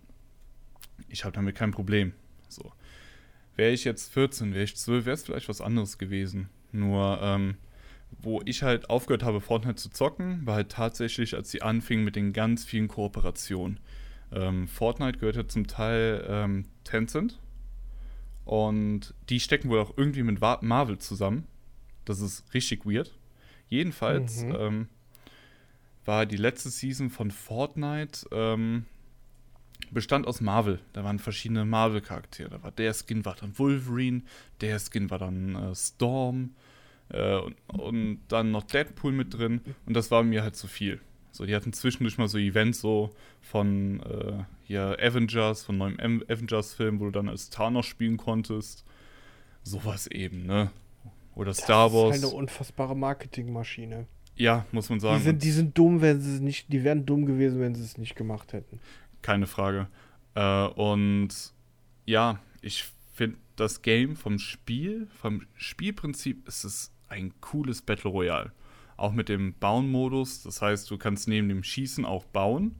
[1.09, 2.13] ich habe damit kein Problem.
[2.47, 2.71] So.
[3.55, 6.49] Wäre ich jetzt 14, wäre ich 12, wäre es vielleicht was anderes gewesen.
[6.71, 7.57] Nur, ähm,
[8.21, 12.15] wo ich halt aufgehört habe, Fortnite zu zocken, war halt tatsächlich, als sie anfingen mit
[12.15, 13.79] den ganz vielen Kooperationen.
[14.31, 17.39] Ähm, Fortnite gehört ja zum Teil ähm, Tencent
[18.45, 21.47] und die stecken wohl auch irgendwie mit Marvel zusammen.
[22.05, 23.13] Das ist richtig weird.
[23.69, 24.55] Jedenfalls mhm.
[24.57, 24.87] ähm,
[26.05, 28.85] war die letzte Season von Fortnite, ähm,
[29.91, 30.79] bestand aus Marvel.
[30.93, 32.49] Da waren verschiedene Marvel-Charaktere.
[32.49, 34.23] Da war der Skin war dann Wolverine,
[34.61, 36.55] der Skin war dann äh, Storm
[37.13, 39.61] äh, und, und, dann noch Deadpool mit drin.
[39.85, 40.99] Und das war mir halt zu viel.
[41.31, 43.11] So, die hatten zwischendurch mal so Events so
[43.41, 48.85] von äh, hier Avengers, von neuem Avengers-Film, wo du dann als Thanos spielen konntest.
[49.63, 50.71] Sowas eben, ne?
[51.35, 52.09] Oder das Star Wars.
[52.09, 54.05] Das ist halt eine unfassbare Marketingmaschine.
[54.35, 55.17] Ja, muss man sagen.
[55.17, 57.83] Die sind, die sind dumm, wenn sie es nicht, die wären dumm gewesen, wenn sie
[57.83, 58.79] es nicht gemacht hätten.
[59.21, 59.87] Keine Frage.
[60.35, 61.29] Äh, und
[62.05, 68.51] ja, ich finde das Game vom Spiel, vom Spielprinzip ist es ein cooles Battle Royale.
[68.97, 70.43] Auch mit dem Bauen-Modus.
[70.43, 72.75] Das heißt, du kannst neben dem Schießen auch bauen.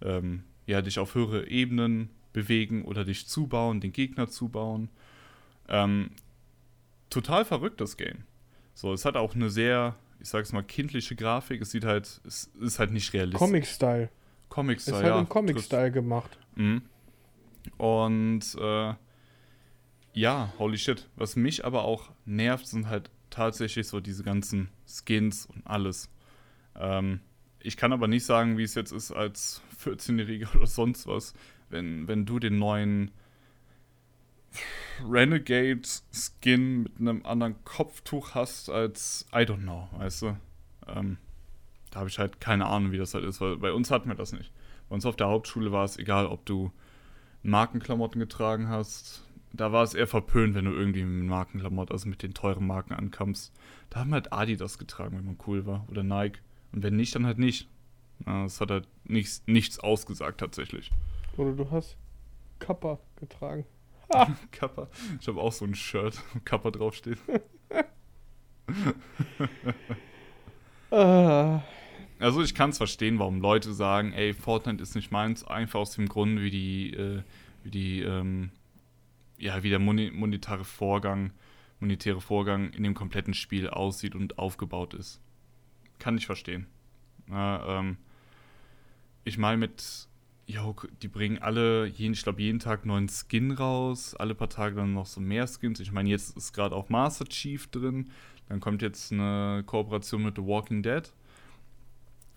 [0.00, 4.88] Ähm, ja, dich auf höhere Ebenen bewegen oder dich zubauen, den Gegner zubauen.
[5.68, 6.10] Ähm,
[7.10, 8.24] total verrückt, das Game.
[8.74, 11.60] So, es hat auch eine sehr, ich sag's mal, kindliche Grafik.
[11.60, 13.38] Es sieht halt, es ist halt nicht realistisch.
[13.38, 14.10] Comic-Style.
[14.48, 15.02] Comic-Style, ja.
[15.02, 16.38] Ist halt im Comic-Style gemacht.
[16.56, 16.82] Mhm.
[17.76, 18.94] Und äh,
[20.14, 21.08] ja, holy shit.
[21.16, 26.10] Was mich aber auch nervt, sind halt tatsächlich so diese ganzen Skins und alles.
[26.76, 27.20] Ähm,
[27.60, 31.34] ich kann aber nicht sagen, wie es jetzt ist als 14-Jähriger oder sonst was,
[31.68, 33.10] wenn, wenn du den neuen
[35.08, 40.36] Renegade-Skin mit einem anderen Kopftuch hast als I don't know, weißt du?
[40.88, 41.18] Ähm,
[41.90, 44.14] da habe ich halt keine Ahnung, wie das halt ist, weil bei uns hatten wir
[44.14, 44.52] das nicht.
[44.88, 46.72] Bei uns auf der Hauptschule war es egal, ob du
[47.42, 49.24] Markenklamotten getragen hast.
[49.52, 52.94] Da war es eher verpönt, wenn du irgendwie mit Markenklamotten, also mit den teuren Marken
[52.94, 53.52] ankamst.
[53.90, 55.86] Da haben halt Adidas getragen, wenn man cool war.
[55.90, 56.40] Oder Nike.
[56.72, 57.68] Und wenn nicht, dann halt nicht.
[58.24, 60.90] Das hat halt nichts, nichts ausgesagt tatsächlich.
[61.36, 61.96] Oder du hast
[62.58, 63.66] Kappa getragen.
[64.52, 64.88] Kappa.
[65.20, 67.18] Ich habe auch so ein Shirt, wo Kappa draufsteht.
[72.22, 75.96] Also ich kann es verstehen, warum Leute sagen, ey, Fortnite ist nicht meins, einfach aus
[75.96, 77.22] dem Grund, wie die, äh,
[77.64, 78.50] wie die, ähm,
[79.42, 81.32] ja, wie der monetäre Vorgang,
[81.80, 85.20] monetäre Vorgang in dem kompletten Spiel aussieht und aufgebaut ist.
[85.98, 86.66] Kann ich verstehen.
[87.28, 87.96] Ja, ähm,
[89.24, 90.08] ich meine mit,
[90.46, 90.72] ja,
[91.02, 94.94] die bringen alle, jeden, ich glaube, jeden Tag neuen Skin raus, alle paar Tage dann
[94.94, 95.80] noch so mehr Skins.
[95.80, 98.10] Ich meine, jetzt ist gerade auch Master Chief drin,
[98.48, 101.12] dann kommt jetzt eine Kooperation mit The Walking Dead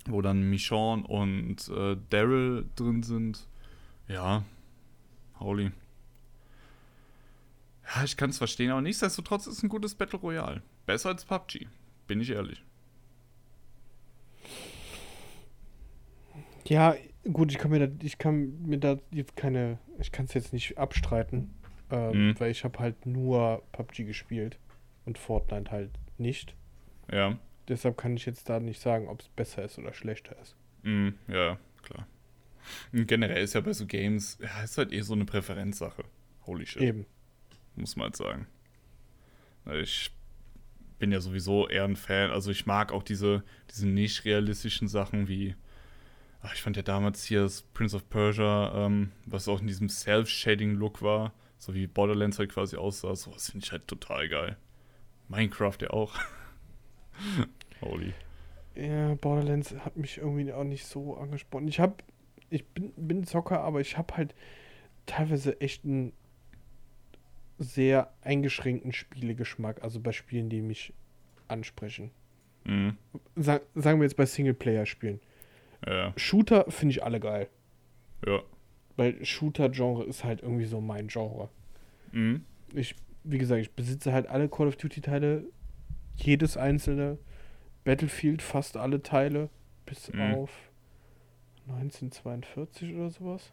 [0.07, 3.47] wo dann Michonne und äh, Daryl drin sind.
[4.07, 4.43] Ja,
[5.39, 5.71] holy.
[7.93, 10.61] Ja, ich kann es verstehen, aber nichtsdestotrotz ist es ein gutes Battle Royale.
[10.85, 11.67] Besser als PUBG,
[12.07, 12.63] bin ich ehrlich.
[16.67, 16.95] Ja,
[17.31, 20.51] gut, ich kann mir da, ich kann mir da jetzt keine, ich kann es jetzt
[20.51, 21.53] nicht abstreiten,
[21.91, 22.39] ähm, mhm.
[22.39, 24.57] weil ich habe halt nur PUBG gespielt
[25.05, 26.55] und Fortnite halt nicht.
[27.11, 27.37] Ja.
[27.67, 30.55] Deshalb kann ich jetzt da nicht sagen, ob es besser ist oder schlechter ist.
[30.83, 32.07] Mm, ja, klar.
[32.91, 36.03] Und generell ist ja bei so Games, ja, ist halt eh so eine Präferenzsache.
[36.45, 36.81] Holy shit.
[36.81, 37.05] Eben.
[37.75, 38.47] Muss man halt sagen.
[39.73, 40.11] Ich
[40.99, 42.31] bin ja sowieso eher ein Fan.
[42.31, 45.55] Also ich mag auch diese, diese nicht realistischen Sachen wie,
[46.41, 49.89] ach, ich fand ja damals hier das Prince of Persia, ähm, was auch in diesem
[49.89, 53.15] Self-Shading-Look war, so wie Borderlands halt quasi aussah.
[53.15, 54.57] Sowas finde ich halt total geil.
[55.27, 56.13] Minecraft ja auch.
[57.81, 58.13] Holy.
[58.75, 61.67] Ja, Borderlands hat mich irgendwie auch nicht so angesprochen.
[61.67, 62.03] Ich hab,
[62.49, 64.35] ich bin, bin Zocker, aber ich habe halt
[65.05, 66.13] teilweise echt einen
[67.57, 70.93] sehr eingeschränkten Spielegeschmack, also bei Spielen, die mich
[71.47, 72.11] ansprechen.
[72.65, 72.97] Mhm.
[73.35, 75.19] Sa sagen wir jetzt bei Singleplayer-Spielen.
[75.85, 76.13] Ja.
[76.17, 77.47] Shooter finde ich alle geil.
[78.25, 78.41] Ja.
[78.97, 81.49] Weil Shooter-Genre ist halt irgendwie so mein Genre.
[82.11, 82.43] Mhm.
[82.73, 85.45] Ich, wie gesagt, ich besitze halt alle Call of Duty-Teile
[86.17, 87.17] jedes einzelne
[87.83, 89.49] Battlefield, fast alle Teile,
[89.85, 90.35] bis mhm.
[90.35, 90.49] auf
[91.67, 93.51] 1942 oder sowas.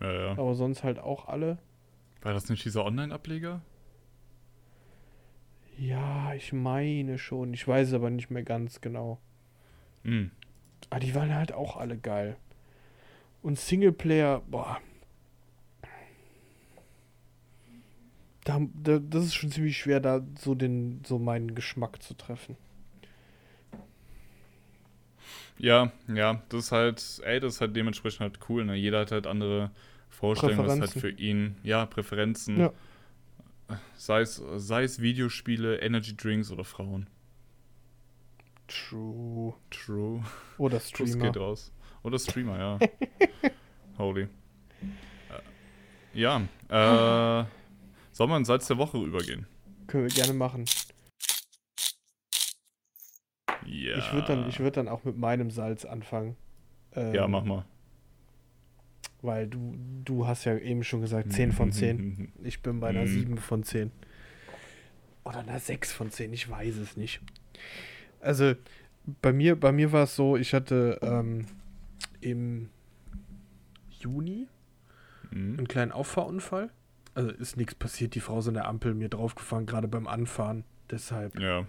[0.00, 0.30] Ja, ja.
[0.32, 1.58] Aber sonst halt auch alle.
[2.22, 3.62] War das nicht dieser Online-Ableger?
[5.78, 7.54] Ja, ich meine schon.
[7.54, 9.18] Ich weiß es aber nicht mehr ganz genau.
[10.02, 10.30] Mhm.
[10.90, 12.36] Aber ah, die waren halt auch alle geil.
[13.42, 14.80] Und Singleplayer, boah.
[18.44, 22.56] da, da, das ist schon ziemlich schwer, da so den, so meinen Geschmack zu treffen.
[25.58, 28.74] Ja, ja, das ist halt, ey, das ist halt dementsprechend halt cool, ne?
[28.74, 29.70] Jeder hat halt andere
[30.10, 32.58] Vorstellungen, was halt für ihn, ja, Präferenzen.
[32.58, 32.72] Ja.
[33.96, 37.08] Sei es, sei es Videospiele, Energy Drinks oder Frauen.
[38.66, 39.54] True.
[39.70, 40.22] True.
[40.58, 41.14] Oder Streamer.
[41.14, 41.72] Das geht raus.
[42.02, 42.78] Oder Streamer, ja.
[43.98, 44.28] Holy.
[46.12, 47.44] Ja, äh.
[48.18, 49.46] Wir in Salz der Woche übergehen?
[49.86, 50.66] Können wir gerne machen.
[53.64, 53.96] Ja.
[53.96, 56.36] Ich würde dann, würd dann auch mit meinem Salz anfangen.
[56.92, 57.64] Ähm, ja, mach mal.
[59.22, 62.32] Weil du, du hast ja eben schon gesagt 10 von 10.
[62.42, 63.90] Ich bin bei einer 7 von 10.
[65.24, 67.20] Oder einer 6 von 10, ich weiß es nicht.
[68.20, 68.54] Also,
[69.20, 71.46] bei mir, bei mir war es so, ich hatte ähm,
[72.20, 72.70] im
[73.90, 74.46] Juni
[75.30, 75.58] mhm.
[75.58, 76.70] einen kleinen Auffahrunfall.
[77.14, 80.64] Also ist nichts passiert, die Frau ist an der Ampel mir draufgefahren, gerade beim Anfahren.
[80.90, 81.38] Deshalb.
[81.38, 81.66] Ja.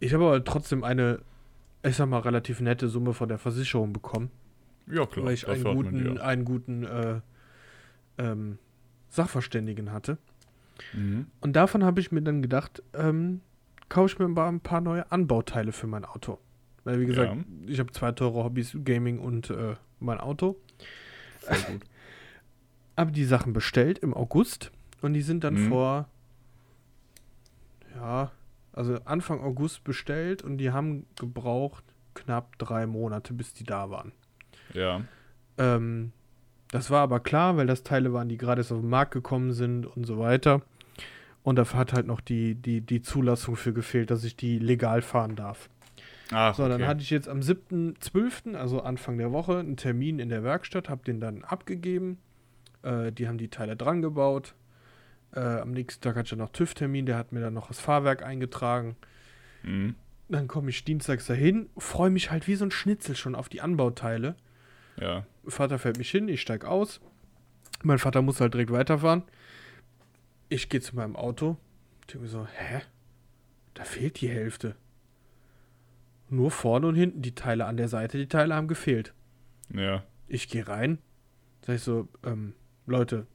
[0.00, 1.20] Ich habe aber trotzdem eine,
[1.82, 4.30] ich sag mal, relativ nette Summe von der Versicherung bekommen.
[4.86, 5.26] Ja, klar.
[5.26, 7.20] Weil ich einen guten, einen guten äh,
[8.18, 8.58] ähm,
[9.08, 10.18] Sachverständigen hatte.
[10.92, 11.26] Mhm.
[11.40, 13.40] Und davon habe ich mir dann gedacht, ähm,
[13.88, 16.38] kaufe ich mir mal ein paar neue Anbauteile für mein Auto.
[16.84, 17.44] Weil, wie gesagt, ja.
[17.66, 20.56] ich habe zwei teure Hobbys, Gaming und äh, mein Auto.
[21.40, 21.84] Voll gut.
[23.00, 24.70] habe die Sachen bestellt im August
[25.00, 25.68] und die sind dann mhm.
[25.68, 26.08] vor,
[27.94, 28.30] ja,
[28.72, 34.12] also Anfang August bestellt und die haben gebraucht knapp drei Monate, bis die da waren.
[34.74, 35.02] Ja.
[35.58, 36.12] Ähm,
[36.70, 39.86] das war aber klar, weil das Teile waren, die gerade auf den Markt gekommen sind
[39.86, 40.62] und so weiter.
[41.42, 45.02] Und dafür hat halt noch die, die, die Zulassung für gefehlt, dass ich die legal
[45.02, 45.68] fahren darf.
[46.32, 46.72] Ach, so, okay.
[46.72, 50.88] dann hatte ich jetzt am 7.12., also Anfang der Woche, einen Termin in der Werkstatt,
[50.88, 52.18] habe den dann abgegeben.
[52.82, 54.54] Äh, die haben die Teile dran gebaut.
[55.34, 57.80] Äh, am nächsten Tag hatte ich dann noch TÜV-Termin, der hat mir dann noch das
[57.80, 58.96] Fahrwerk eingetragen.
[59.62, 59.94] Mhm.
[60.28, 63.60] Dann komme ich dienstags dahin, freue mich halt wie so ein Schnitzel schon auf die
[63.60, 64.36] Anbauteile.
[64.98, 65.26] Ja.
[65.46, 67.00] Vater fährt mich hin, ich steige aus.
[67.82, 69.22] Mein Vater muss halt direkt weiterfahren.
[70.48, 71.56] Ich gehe zu meinem Auto.
[72.08, 72.82] Denke mir so, hä?
[73.74, 74.76] Da fehlt die Hälfte.
[76.28, 79.14] Nur vorne und hinten die Teile an der Seite, die Teile haben gefehlt.
[79.74, 80.04] Ja.
[80.28, 80.98] Ich gehe rein,
[81.66, 82.54] sag ich so, ähm,
[82.86, 83.26] Leute,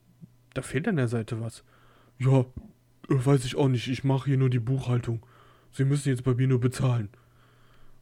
[0.54, 1.64] da fehlt an der Seite was.
[2.18, 2.44] Ja, äh,
[3.08, 5.24] weiß ich auch nicht, ich mache hier nur die Buchhaltung.
[5.72, 7.10] Sie müssen jetzt bei mir nur bezahlen.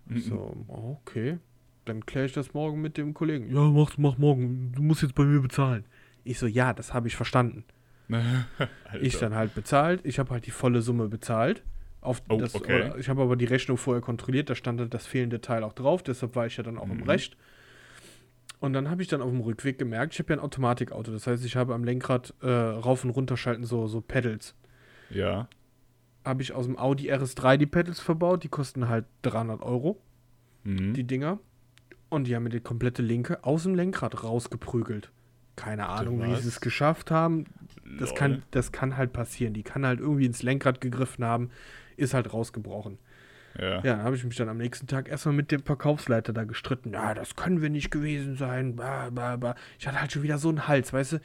[0.06, 0.20] Mhm.
[0.20, 1.38] So, okay.
[1.84, 3.54] Dann kläre ich das morgen mit dem Kollegen.
[3.54, 4.72] Ja, mach, mach morgen.
[4.74, 5.84] Du musst jetzt bei mir bezahlen.
[6.24, 7.64] Ich so, ja, das habe ich verstanden.
[9.00, 10.00] ich dann halt bezahlt.
[10.04, 11.62] Ich habe halt die volle Summe bezahlt.
[12.04, 12.92] Auf oh, das, okay.
[12.98, 16.02] Ich habe aber die Rechnung vorher kontrolliert, da stand halt das fehlende Teil auch drauf,
[16.02, 17.00] deshalb war ich ja dann auch mhm.
[17.00, 17.34] im Recht.
[18.60, 21.26] Und dann habe ich dann auf dem Rückweg gemerkt, ich habe ja ein Automatikauto, das
[21.26, 24.54] heißt, ich habe am Lenkrad äh, rauf und runter schalten so, so Pedals.
[25.08, 25.48] Ja.
[26.26, 29.98] Habe ich aus dem Audi RS3 die Pedals verbaut, die kosten halt 300 Euro,
[30.64, 30.92] mhm.
[30.92, 31.38] die Dinger.
[32.14, 35.10] Und die haben mir die komplette Linke aus dem Lenkrad rausgeprügelt.
[35.56, 37.44] Keine Ahnung, wie sie es geschafft haben.
[37.98, 39.54] Das kann, das kann halt passieren.
[39.54, 41.50] Die kann halt irgendwie ins Lenkrad gegriffen haben
[41.96, 42.98] ist halt rausgebrochen.
[43.58, 43.76] Ja.
[43.76, 46.92] Ja, dann habe ich mich dann am nächsten Tag erstmal mit dem Verkaufsleiter da gestritten.
[46.92, 48.74] Ja, das können wir nicht gewesen sein.
[48.74, 49.54] Bah, bah, bah.
[49.78, 51.20] Ich hatte halt schon wieder so einen Hals, weißt du?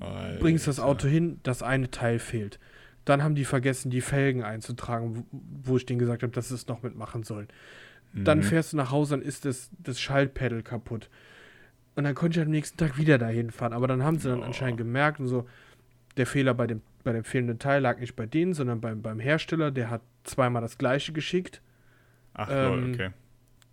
[0.00, 0.38] Alter.
[0.38, 2.58] Bringst das Auto hin, das eine Teil fehlt.
[3.06, 6.66] Dann haben die vergessen, die Felgen einzutragen, wo ich denen gesagt habe, dass sie es
[6.66, 7.48] noch mitmachen sollen.
[8.12, 8.24] Mhm.
[8.24, 11.10] Dann fährst du nach Hause, dann ist das, das Schaltpedal kaputt.
[11.94, 13.72] Und dann konnte ich am nächsten Tag wieder dahin fahren.
[13.72, 14.44] Aber dann haben sie dann oh.
[14.44, 15.46] anscheinend gemerkt und so,
[16.16, 19.20] der Fehler bei dem bei dem fehlenden Teil lag nicht bei denen, sondern beim, beim
[19.20, 19.70] Hersteller.
[19.70, 21.62] Der hat zweimal das gleiche geschickt.
[22.34, 23.10] Ach, ähm, okay.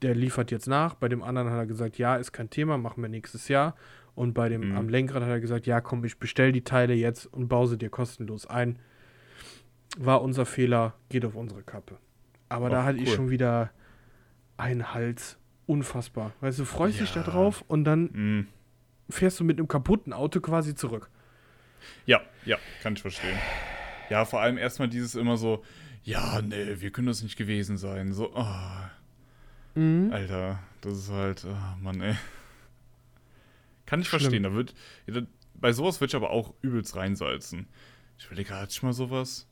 [0.04, 0.94] Der liefert jetzt nach.
[0.94, 3.76] Bei dem anderen hat er gesagt, ja, ist kein Thema, machen wir nächstes Jahr.
[4.14, 4.78] Und bei dem mhm.
[4.78, 7.78] am Lenkrad hat er gesagt, ja, komm, ich bestell die Teile jetzt und baue sie
[7.78, 8.78] dir kostenlos ein.
[9.98, 11.98] War unser Fehler, geht auf unsere Kappe.
[12.50, 13.04] Aber Och, da hatte cool.
[13.04, 13.72] ich schon wieder
[14.58, 15.38] einen Hals.
[15.66, 16.34] Unfassbar.
[16.42, 17.06] Weißt du, freust ja.
[17.06, 18.48] dich da drauf und dann mhm.
[19.10, 21.10] fährst du mit einem kaputten Auto quasi zurück.
[22.06, 23.38] Ja, ja, kann ich verstehen.
[24.10, 25.64] Ja, vor allem erstmal dieses immer so,
[26.04, 28.12] ja, nee, wir können das nicht gewesen sein.
[28.12, 29.80] So, oh.
[29.80, 30.12] mhm.
[30.12, 32.16] Alter, das ist halt, oh Mann, ey.
[33.86, 34.22] Kann ich Schlimm.
[34.22, 34.44] verstehen.
[34.44, 34.76] Da wird,
[35.08, 35.22] ja,
[35.56, 37.68] bei sowas würde ich aber auch übelst reinsalzen.
[38.18, 39.48] Ich überlege, hatte ich mal sowas?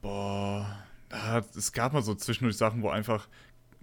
[0.00, 3.28] Boah, da, es gab mal so zwischendurch Sachen, wo einfach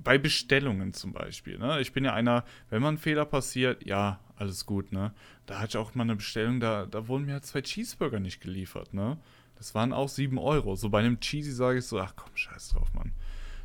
[0.04, 1.80] bei Bestellungen zum Beispiel, ne?
[1.82, 5.14] Ich bin ja einer, wenn mal ein Fehler passiert, ja, alles gut, ne?
[5.45, 8.41] Da hatte ich auch mal eine Bestellung, da, da wurden mir halt zwei Cheeseburger nicht
[8.41, 9.18] geliefert, ne?
[9.60, 10.76] Das waren auch 7 Euro.
[10.76, 13.12] So bei einem Cheesy sage ich so, ach komm, scheiß drauf, Mann.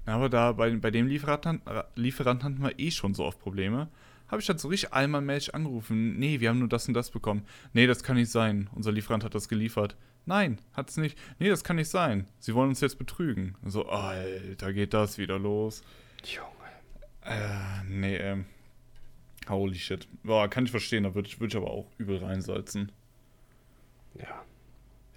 [0.07, 1.63] Na, aber da bei, bei dem Lieferanten,
[1.95, 3.89] Lieferanten hatten wir eh schon so oft Probleme.
[4.27, 6.19] Habe ich dann so richtig einmal Mensch angerufen.
[6.19, 7.45] Nee, wir haben nur das und das bekommen.
[7.73, 8.69] Nee, das kann nicht sein.
[8.75, 9.97] Unser Lieferant hat das geliefert.
[10.27, 11.17] Nein, hat es nicht.
[11.39, 12.27] Nee, das kann nicht sein.
[12.41, 13.55] Sie wollen uns jetzt betrügen.
[13.65, 15.83] So, Alter, geht das wieder los.
[16.25, 16.49] Junge.
[17.25, 18.47] Äh, nee, ähm.
[19.49, 20.09] Holy shit.
[20.23, 22.93] Boah, kann ich verstehen, da würde ich, würd ich aber auch übel reinsalzen.
[24.15, 24.45] Ja.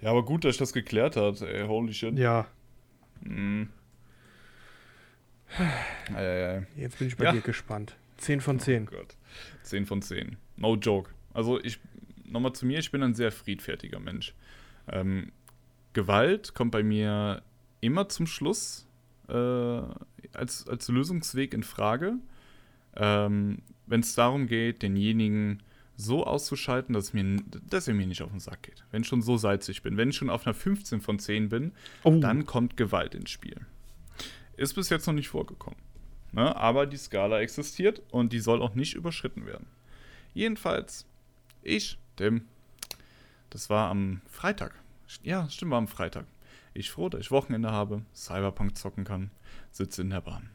[0.00, 1.66] Ja, aber gut, dass ich das geklärt hat, ey.
[1.66, 2.18] Holy shit.
[2.18, 2.46] Ja.
[3.20, 3.70] Mhm.
[6.14, 7.32] Äh, Jetzt bin ich bei ja.
[7.32, 7.96] dir gespannt.
[8.18, 8.88] 10 von 10.
[8.88, 9.16] Oh Gott.
[9.62, 10.36] 10 von 10.
[10.56, 11.10] No joke.
[11.32, 11.78] Also ich,
[12.24, 14.34] nochmal zu mir, ich bin ein sehr friedfertiger Mensch.
[14.88, 15.32] Ähm,
[15.92, 17.42] Gewalt kommt bei mir
[17.80, 18.86] immer zum Schluss
[19.28, 19.82] äh,
[20.32, 22.14] als, als Lösungsweg in Frage,
[22.96, 25.62] ähm, wenn es darum geht, denjenigen
[25.96, 28.84] so auszuschalten, dass, mir, dass er mir nicht auf den Sack geht.
[28.92, 31.72] Wenn ich schon so salzig bin, wenn ich schon auf einer 15 von 10 bin,
[32.04, 32.18] oh.
[32.20, 33.56] dann kommt Gewalt ins Spiel.
[34.56, 35.78] Ist bis jetzt noch nicht vorgekommen.
[36.32, 36.54] Ne?
[36.54, 39.66] Aber die Skala existiert und die soll auch nicht überschritten werden.
[40.34, 41.04] Jedenfalls,
[41.62, 42.42] ich, Tim,
[43.50, 44.74] das war am Freitag.
[45.22, 46.26] Ja, stimmt, war am Freitag.
[46.74, 49.30] Ich froh, dass ich Wochenende habe, Cyberpunk zocken kann,
[49.70, 50.50] sitze in der Bahn.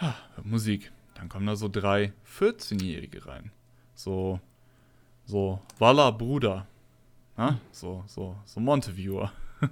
[0.00, 0.92] Ha, Musik.
[1.14, 3.50] Dann kommen da so drei 14-Jährige rein.
[3.94, 4.40] So,
[5.24, 6.66] so, Walla Bruder.
[7.36, 7.60] Na?
[7.70, 9.30] So, so, so Montevideo.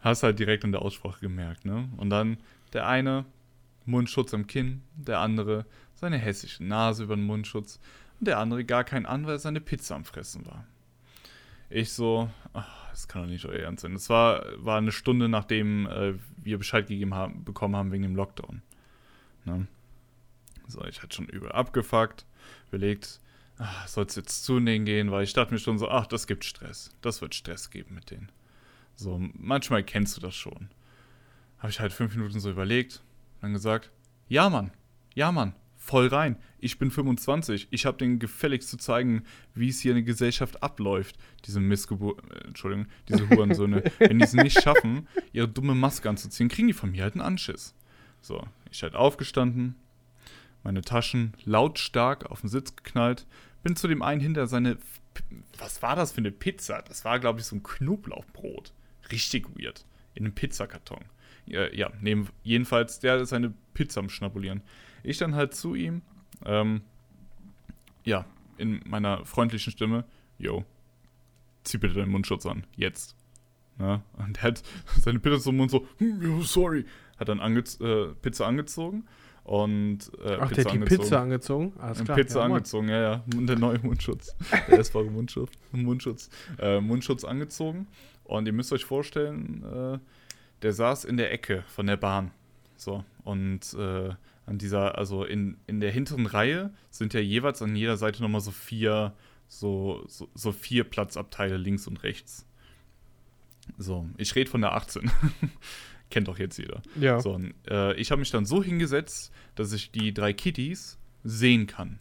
[0.00, 1.88] Hast halt direkt in der Aussprache gemerkt, ne?
[1.96, 2.38] Und dann
[2.72, 3.24] der eine
[3.84, 7.80] Mundschutz am Kinn, der andere seine hässliche Nase über den Mundschutz
[8.18, 10.64] und der andere gar kein an, weil seine Pizza am Fressen war.
[11.70, 13.94] Ich so, ach, das kann doch nicht euer Ernst sein.
[13.94, 18.16] Es war, war eine Stunde, nachdem äh, wir Bescheid gegeben haben, bekommen haben wegen dem
[18.16, 18.60] Lockdown.
[19.44, 19.68] Ne?
[20.66, 22.26] So, ich hatte schon übel abgefuckt,
[22.68, 23.20] überlegt,
[23.86, 26.44] soll es jetzt zu denen gehen, weil ich dachte mir schon so, ach, das gibt
[26.44, 26.90] Stress.
[27.02, 28.30] Das wird Stress geben mit denen.
[28.96, 30.70] So, manchmal kennst du das schon.
[31.58, 33.02] Habe ich halt fünf Minuten so überlegt,
[33.40, 33.90] dann gesagt,
[34.28, 34.72] ja Mann,
[35.14, 36.36] ja Mann, voll rein.
[36.60, 37.68] Ich bin 25.
[37.70, 41.16] Ich habe denen gefälligst zu zeigen, wie es hier in der Gesellschaft abläuft.
[41.46, 43.84] Diese Missgeburt, äh, Entschuldigung, diese Hurensöhne.
[43.98, 47.22] Wenn die es nicht schaffen, ihre dumme Maske anzuziehen, kriegen die von mir halt einen
[47.22, 47.74] Anschiss.
[48.20, 49.74] So, ich halt aufgestanden,
[50.62, 53.26] meine Taschen lautstark auf den Sitz geknallt,
[53.62, 54.78] bin zu dem einen hinter seine.
[55.58, 56.82] Was war das für eine Pizza?
[56.82, 58.72] Das war, glaube ich, so ein Knoblauchbrot.
[59.10, 59.84] Richtig weird.
[60.14, 61.04] In einem Pizzakarton.
[61.46, 64.62] Ja, neben, jedenfalls, der ist seine Pizza am Schnabulieren.
[65.02, 66.02] Ich dann halt zu ihm,
[66.44, 66.82] ähm,
[68.04, 68.24] ja,
[68.56, 70.04] in meiner freundlichen Stimme,
[70.38, 70.64] yo,
[71.64, 73.16] zieh bitte deinen Mundschutz an, jetzt.
[73.78, 74.62] Ja, und er hat
[75.00, 76.84] seine Pizza zum Mund so, hm, sorry,
[77.18, 79.04] hat dann ange äh, Pizza angezogen
[79.44, 80.84] und äh, Ach, Pizza der hat die angezogen.
[80.86, 81.72] Pizza angezogen?
[81.78, 82.16] Alles klar.
[82.16, 83.24] Pizza ja, angezogen, ja, ja.
[83.34, 84.36] Und der neue Mundschutz.
[84.68, 85.50] der essbare Mundschutz.
[85.72, 86.30] Mundschutz.
[86.58, 87.86] Äh, Mundschutz angezogen.
[88.24, 89.98] Und ihr müsst euch vorstellen, äh,
[90.62, 92.30] der saß in der Ecke von der Bahn.
[92.76, 93.04] So.
[93.24, 94.10] Und äh,
[94.50, 98.40] an dieser, also in, in der hinteren Reihe sind ja jeweils an jeder Seite nochmal
[98.40, 99.14] so vier,
[99.46, 102.48] so, so, so vier Platzabteile links und rechts.
[103.78, 105.08] So, ich rede von der 18.
[106.10, 106.82] Kennt doch jetzt jeder.
[106.96, 107.20] Ja.
[107.20, 112.00] So, äh, ich habe mich dann so hingesetzt, dass ich die drei Kitties sehen kann.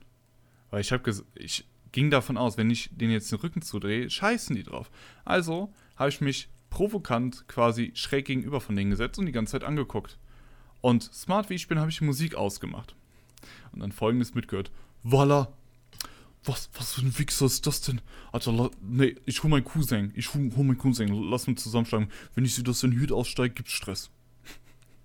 [0.72, 4.56] Weil ich habe ich ging davon aus, wenn ich denen jetzt den Rücken zudrehe, scheißen
[4.56, 4.90] die drauf.
[5.24, 9.64] Also habe ich mich provokant quasi schräg gegenüber von denen gesetzt und die ganze Zeit
[9.64, 10.18] angeguckt.
[10.82, 12.96] Und smart wie ich bin, habe ich die Musik ausgemacht.
[13.72, 14.72] Und dann folgendes mitgehört.
[15.04, 15.52] Voila!
[16.46, 18.02] Was, was für ein Wichser ist das denn?
[18.32, 20.12] Alter, nee, ich hol meinen Cousin.
[20.16, 21.10] Ich hol, hol meinen Cousin.
[21.30, 22.10] Lass uns zusammenschlagen.
[22.34, 24.10] Wenn ich sie das in Hüt aussteige, gibt's Stress.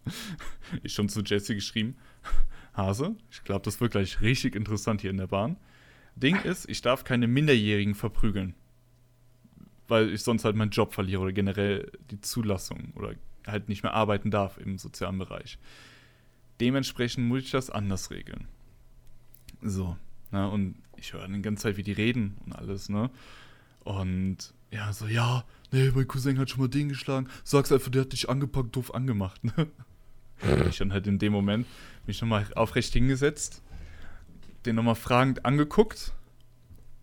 [0.82, 1.96] ich schon zu Jesse geschrieben.
[2.74, 5.56] Hase, ich glaube, das wird gleich richtig interessant hier in der Bahn.
[6.16, 8.54] Ding ist, ich darf keine Minderjährigen verprügeln.
[9.88, 13.14] Weil ich sonst halt meinen Job verliere oder generell die Zulassung oder
[13.46, 15.58] halt nicht mehr arbeiten darf im sozialen Bereich.
[16.60, 18.48] Dementsprechend muss ich das anders regeln.
[19.62, 19.96] So,
[20.30, 23.10] ne, und ich höre die ganze Zeit, wie die reden und alles, ne?
[23.80, 27.28] Und ja, so, ja, nee, mein Cousin hat schon mal den geschlagen.
[27.44, 29.68] Sag's einfach, der hat dich angepackt, doof angemacht, ne?
[30.68, 31.66] ich dann halt in dem Moment
[32.06, 33.62] mich nochmal aufrecht hingesetzt,
[34.66, 36.12] den nochmal fragend angeguckt.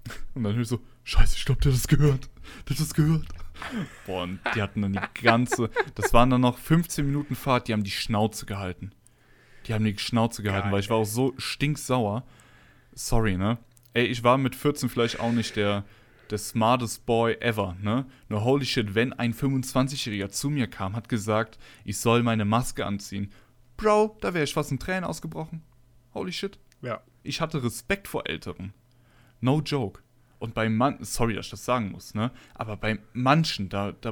[0.33, 2.29] Und dann höre ich so, scheiße, ich glaube, der hat das gehört.
[2.67, 3.27] Der hat das gehört.
[4.05, 7.73] Boah, und die hatten dann die ganze, das waren dann noch 15 Minuten Fahrt, die
[7.73, 8.91] haben die Schnauze gehalten.
[9.67, 12.23] Die haben die Schnauze gehalten, Geil, weil ich war auch so stinksauer.
[12.93, 13.57] Sorry, ne?
[13.93, 15.85] Ey, ich war mit 14 vielleicht auch nicht der,
[16.29, 18.05] der smartest Boy ever, ne?
[18.29, 22.85] Nur holy shit, wenn ein 25-Jähriger zu mir kam, hat gesagt, ich soll meine Maske
[22.85, 23.31] anziehen.
[23.77, 25.61] Bro, da wäre ich fast in Tränen ausgebrochen.
[26.13, 26.57] Holy shit.
[26.81, 27.01] Ja.
[27.23, 28.73] Ich hatte Respekt vor Älteren.
[29.39, 30.01] No joke.
[30.41, 32.31] Und bei man, sorry, dass ich das sagen muss, ne?
[32.55, 34.11] Aber bei manchen, da, da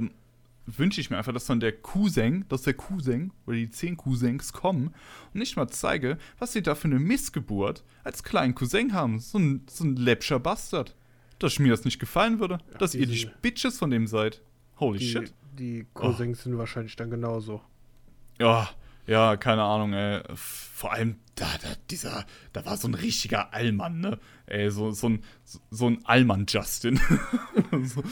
[0.68, 4.54] wünsche ich mir einfach, dass dann der Cousin, dass der Cousin oder die zehn Cousins
[4.54, 4.94] kommen
[5.34, 9.20] und nicht mal zeige, was sie da für eine Missgeburt als kleinen Cousin haben.
[9.20, 10.96] So ein, so ein läppscher Bastard.
[11.40, 14.44] Dass mir das nicht gefallen würde, ja, dass ihr die Bitches von dem seid.
[14.80, 15.34] Holy die, shit.
[15.58, 16.44] Die Cousins oh.
[16.44, 17.60] sind wahrscheinlich dann genauso.
[18.38, 18.70] Ja,
[19.08, 20.22] ja, keine Ahnung, ey.
[20.36, 24.20] Vor allem, da, da, dieser, da war so ein richtiger Allmann, ne?
[24.46, 25.24] Ey, so, so ein,
[25.72, 27.00] so ein Allmann-Justin.
[27.84, 28.04] so,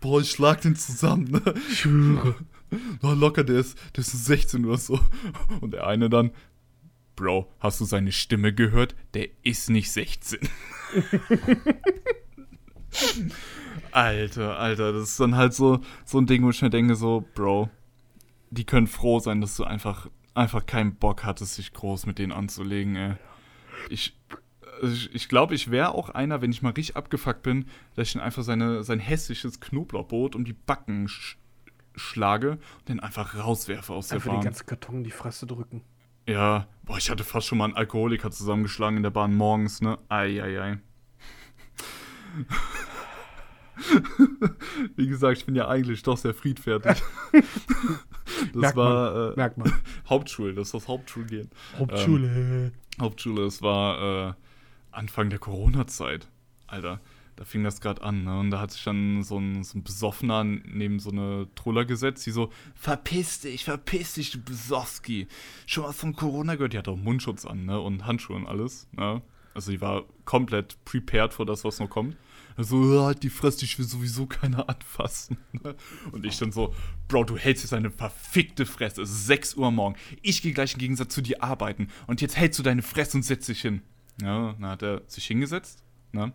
[0.00, 1.54] boah, ich schlag den zusammen, ne?
[1.70, 2.34] Ich schwöre.
[3.02, 4.98] Oh, locker, der ist, der ist 16 oder so.
[5.60, 6.30] Und der eine dann,
[7.14, 8.94] Bro, hast du seine Stimme gehört?
[9.12, 10.40] Der ist nicht 16.
[13.90, 17.24] Alter, Alter, das ist dann halt so, so ein Ding, wo ich mir denke, so,
[17.34, 17.68] Bro,
[18.50, 22.32] die können froh sein, dass du einfach, einfach keinen Bock hattest, sich groß mit denen
[22.32, 23.14] anzulegen, ey.
[23.88, 24.16] Ich,
[24.82, 28.14] ich, ich glaube, ich wäre auch einer, wenn ich mal richtig abgefuckt bin, dass ich
[28.14, 31.38] dann einfach seine, sein hässliches Knoblauchbrot um die Backen sch
[31.94, 34.44] schlage und den einfach rauswerfe aus Einfach der den Bahn.
[34.44, 35.82] ganzen Karton in die Fresse drücken.
[36.26, 39.98] Ja, boah, ich hatte fast schon mal einen Alkoholiker zusammengeschlagen in der Bahn morgens, ne?
[40.08, 40.78] Eieiei.
[44.96, 47.02] Wie gesagt, ich bin ja eigentlich doch sehr friedfertig.
[48.52, 49.72] Das Merkt war äh, Merkt man.
[50.08, 51.48] Hauptschule, das ist das Hauptschulgehen.
[51.78, 52.72] Hauptschule.
[53.00, 54.32] Hauptschule, es war äh,
[54.90, 56.28] Anfang der Corona-Zeit.
[56.66, 57.00] Alter,
[57.36, 58.38] da fing das gerade an, ne?
[58.38, 62.26] Und da hat sich dann so ein, so ein Besoffener neben so eine Troller gesetzt,
[62.26, 65.28] die so, verpiss dich, verpiss dich, du Besowski.
[65.66, 66.72] Schon was von Corona gehört?
[66.72, 67.80] Die hat auch Mundschutz an, ne?
[67.80, 69.22] Und Handschuhe und alles, ne?
[69.54, 72.16] Also die war komplett prepared für das, was noch kommt.
[72.56, 75.38] Also, halt die Fresse, ich will sowieso keiner anfassen.
[76.12, 76.74] Und ich dann so,
[77.08, 79.02] Bro, du hältst jetzt eine verfickte Fresse.
[79.02, 79.96] Es ist 6 Uhr morgen.
[80.22, 81.88] Ich gehe gleich im Gegensatz zu dir arbeiten.
[82.06, 83.82] Und jetzt hältst du deine Fresse und setzt dich hin.
[84.20, 85.82] Ja, dann hat er sich hingesetzt.
[86.12, 86.32] Ne?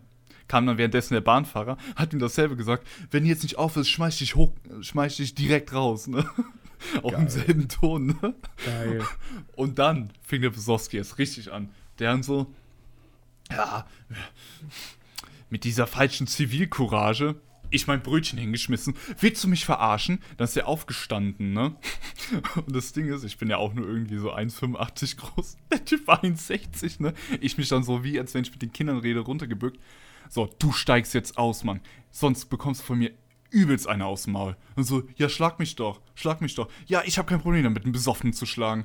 [0.48, 2.86] Kam dann währenddessen der Bahnfahrer, hat ihm dasselbe gesagt.
[3.10, 6.06] Wenn du jetzt nicht aufhörst, schmeiß ich dich hoch, schmeiß ich dich direkt raus.
[6.06, 6.28] Ne?
[7.02, 7.30] Auch im Geil.
[7.30, 8.06] selben Ton.
[8.06, 8.34] Ne?
[8.64, 9.04] Geil.
[9.56, 11.70] Und dann fing der Besowski erst richtig an.
[11.98, 12.52] Der dann so,
[13.50, 13.86] ja,
[15.50, 17.40] mit dieser falschen Zivilcourage,
[17.70, 20.20] ich mein Brötchen hingeschmissen, willst du mich verarschen?
[20.36, 21.76] Dann ist er aufgestanden, ne?
[22.54, 25.56] Und das Ding ist, ich bin ja auch nur irgendwie so 1,85 groß.
[25.72, 27.14] Der Typ war 1,60, ne?
[27.40, 29.78] Ich mich dann so wie, als wenn ich mit den Kindern rede, runtergebückt.
[30.30, 31.80] So, du steigst jetzt aus, Mann.
[32.10, 33.12] Sonst bekommst du von mir
[33.50, 34.56] übelst eine aus dem Maul.
[34.76, 36.68] Und so, ja, schlag mich doch, schlag mich doch.
[36.86, 38.84] Ja, ich habe kein Problem damit, einen Besoffenen zu schlagen.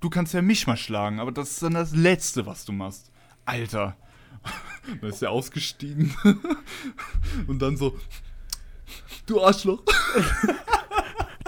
[0.00, 3.12] Du kannst ja mich mal schlagen, aber das ist dann das Letzte, was du machst.
[3.44, 3.96] Alter.
[5.00, 6.14] Dann ist er ausgestiegen.
[7.46, 7.98] Und dann so,
[9.26, 9.82] du Arschloch.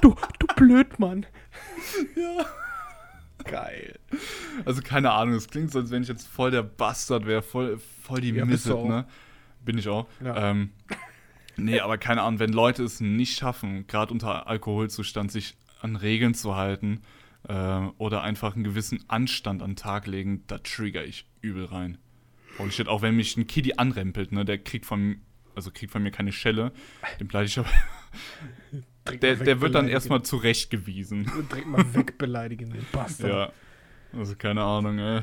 [0.00, 1.24] Du, du Blödmann.
[2.14, 2.44] Ja.
[3.44, 3.98] Geil.
[4.66, 7.78] Also keine Ahnung, es klingt so, als wenn ich jetzt voll der Bastard wäre, voll,
[8.02, 8.86] voll die Ja, auch.
[8.86, 9.06] ne?
[9.64, 10.06] Bin ich auch.
[10.22, 10.50] Ja.
[10.50, 10.72] Ähm,
[11.56, 16.34] nee, aber keine Ahnung, wenn Leute es nicht schaffen, gerade unter Alkoholzustand, sich an Regeln
[16.34, 17.00] zu halten
[17.48, 21.96] äh, oder einfach einen gewissen Anstand an den Tag legen, da trigger ich übel rein.
[22.58, 25.20] Und shit, auch wenn mich ein Kiddie anrempelt, ne, der kriegt von,
[25.54, 26.72] also kriegt von mir keine Schelle,
[27.20, 27.68] den bleibe ich aber.
[29.20, 31.30] Der, der wird dann erstmal zurechtgewiesen.
[31.50, 33.30] Direkt mal wegbeleidigen, den Bastard.
[33.30, 35.20] Ja, also keine Ahnung, ey.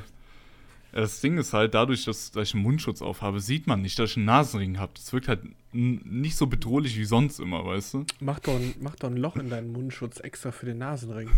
[0.91, 4.11] Das Ding ist halt, dadurch, dass, dass ich einen Mundschutz aufhabe, sieht man nicht, dass
[4.11, 4.91] ich einen Nasenring habe.
[4.93, 5.41] Das wirkt halt
[5.73, 8.05] nicht so bedrohlich wie sonst immer, weißt du?
[8.19, 11.29] Mach, doch ein, mach doch ein Loch in deinen Mundschutz extra für den Nasenring.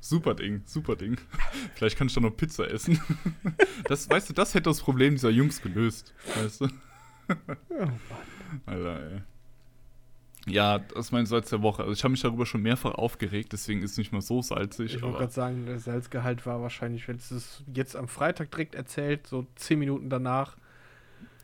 [0.00, 1.16] Super Ding, super Ding.
[1.74, 3.00] Vielleicht kann ich dann noch Pizza essen.
[3.88, 6.68] Das, weißt du, das hätte das Problem dieser Jungs gelöst, weißt du?
[7.70, 8.00] Oh Mann.
[8.66, 9.22] Alter, ey.
[10.46, 11.82] Ja, das ist mein Salz der Woche.
[11.82, 14.96] Also ich habe mich darüber schon mehrfach aufgeregt, deswegen ist es nicht mehr so salzig.
[14.96, 18.74] Ich wollte gerade sagen, der Salzgehalt war wahrscheinlich, wenn es es jetzt am Freitag direkt
[18.74, 20.56] erzählt, so zehn Minuten danach.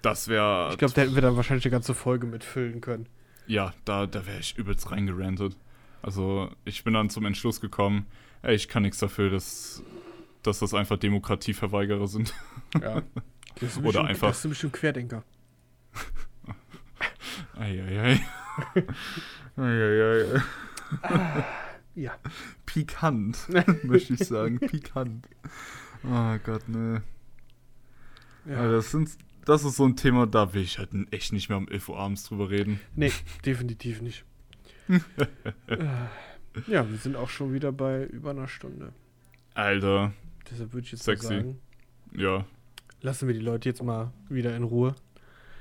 [0.02, 0.70] das wäre.
[0.72, 3.06] Ich glaube, da hätten wir dann wahrscheinlich eine ganze Folge mitfüllen können.
[3.46, 5.56] Ja, da, da wäre ich übelst reingerantet.
[6.02, 8.06] Also, ich bin dann zum Entschluss gekommen,
[8.42, 9.82] ey, ich kann nichts dafür, dass,
[10.42, 12.32] dass das einfach Demokratieverweigerer sind.
[12.80, 13.02] Ja.
[13.60, 15.24] Das Oder einfach- Das sind bestimmt Querdenker.
[17.58, 18.20] Eieiei.
[19.56, 20.42] Eieiei.
[21.96, 22.12] Ja.
[22.66, 23.48] Pikant,
[23.82, 24.60] möchte ich sagen.
[24.60, 25.26] Pikant.
[26.04, 27.02] Oh Gott, ne.
[28.46, 28.52] Ja.
[28.52, 28.70] ja.
[28.70, 29.10] das, sind,
[29.44, 31.98] das ist so ein Thema, da will ich halt echt nicht mehr um 11 Uhr
[31.98, 32.78] abends drüber reden.
[32.94, 33.10] Nee,
[33.44, 34.24] definitiv nicht.
[36.66, 38.92] Ja, wir sind auch schon wieder bei über einer Stunde.
[39.54, 40.12] Alter,
[40.50, 41.26] Deshalb würde ich jetzt Sexy.
[41.26, 41.60] sagen,
[42.16, 42.44] ja.
[43.00, 44.94] lassen wir die Leute jetzt mal wieder in Ruhe.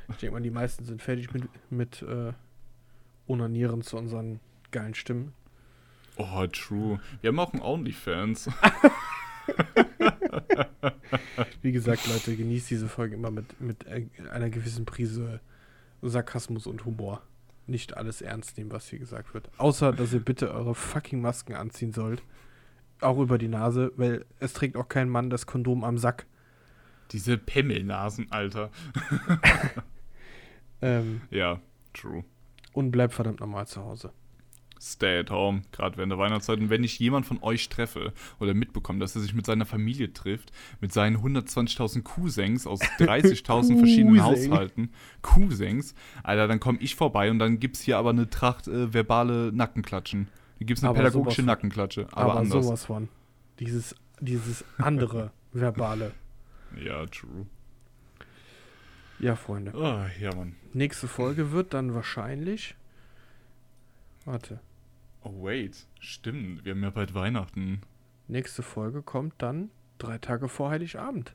[0.10, 2.32] Ich denke mal, die meisten sind fertig mit, mit äh,
[3.28, 4.40] Onanieren zu unseren
[4.72, 5.34] geilen Stimmen.
[6.16, 7.00] Oh, true.
[7.22, 8.50] Wir haben auch einen OnlyFans.
[11.62, 15.42] Wie gesagt, Leute, genießt diese Folge immer mit, mit äh, einer gewissen Prise
[16.02, 17.22] Sarkasmus und Humor.
[17.68, 19.50] Nicht alles ernst nehmen, was hier gesagt wird.
[19.58, 22.24] Außer, dass ihr bitte eure fucking Masken anziehen sollt.
[23.02, 26.26] Auch über die Nase, weil es trägt auch kein Mann das Kondom am Sack.
[27.12, 28.72] Diese Pimmelnasen, Alter.
[30.82, 31.60] Ähm, Ja,
[31.94, 32.24] true.
[32.74, 34.12] und bleibt verdammt normal zu Hause.
[34.80, 36.60] Stay at home, gerade während der Weihnachtszeit.
[36.60, 40.14] Und wenn ich jemand von euch treffe oder mitbekomme, dass er sich mit seiner Familie
[40.14, 40.52] trifft,
[40.82, 44.24] mit seinen 120.000 Cousins aus 30.000 verschiedenen.
[44.24, 48.94] Haushalten, Cousins, Alter, dann komme ich vorbei und dann gibt's hier aber eine Tracht äh,
[48.94, 50.28] verbale Nackenklatschen.
[50.58, 51.44] Hier gibt's eine Aber pädagogische.
[51.44, 52.66] Nackenklatsche, aber, Aber, anders.
[52.66, 53.10] sowas von.
[53.60, 56.14] Dieses, dieses andere Verbale.
[56.84, 57.46] Ja, true.
[59.20, 59.72] Ja, Freunde.
[59.76, 60.56] Oh, ja, Mann.
[60.74, 62.76] Nächste Folge wird dann wahrscheinlich.
[64.26, 64.60] Warte.
[65.30, 65.88] Oh, wait.
[66.00, 67.82] Stimmt, wir haben ja bald Weihnachten.
[68.28, 71.34] Nächste Folge kommt dann drei Tage vor Heiligabend.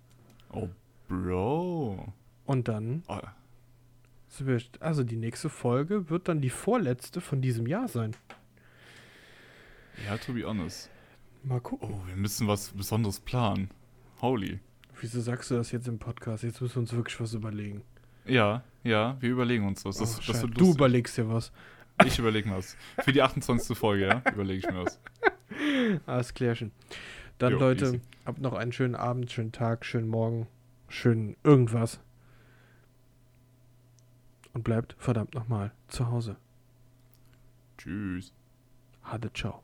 [0.52, 0.68] Oh,
[1.08, 2.12] Bro.
[2.46, 3.18] Und dann, Oh,
[4.80, 8.16] also die nächste Folge wird dann die vorletzte von diesem Jahr sein.
[10.06, 10.88] ja, to be honest.
[11.42, 11.88] Mal gucken.
[11.92, 13.68] Oh, wir müssen was Besonderes planen.
[14.20, 14.60] Holy.
[15.00, 16.44] Wieso sagst du das jetzt im Podcast?
[16.44, 17.82] Jetzt müssen wir uns wirklich was überlegen.
[18.24, 19.98] Ja, ja, wir überlegen uns was.
[19.98, 21.52] Das, Oh, das du überlegst dir was.
[22.04, 22.76] Ich überlege mir was.
[23.00, 23.76] Für die 28.
[23.76, 25.00] Folge, ja, überlege ich mir was.
[26.06, 26.72] Alles klärchen.
[27.38, 28.00] Dann, Jo, Leute, easy.
[28.24, 30.46] habt noch einen schönen Abend, schönen Tag, schönen Morgen,
[30.88, 32.00] schönen irgendwas.
[34.52, 36.36] Und bleibt verdammt nochmal zu Hause.
[37.78, 38.32] Tschüss.
[39.02, 39.62] Hade ciao.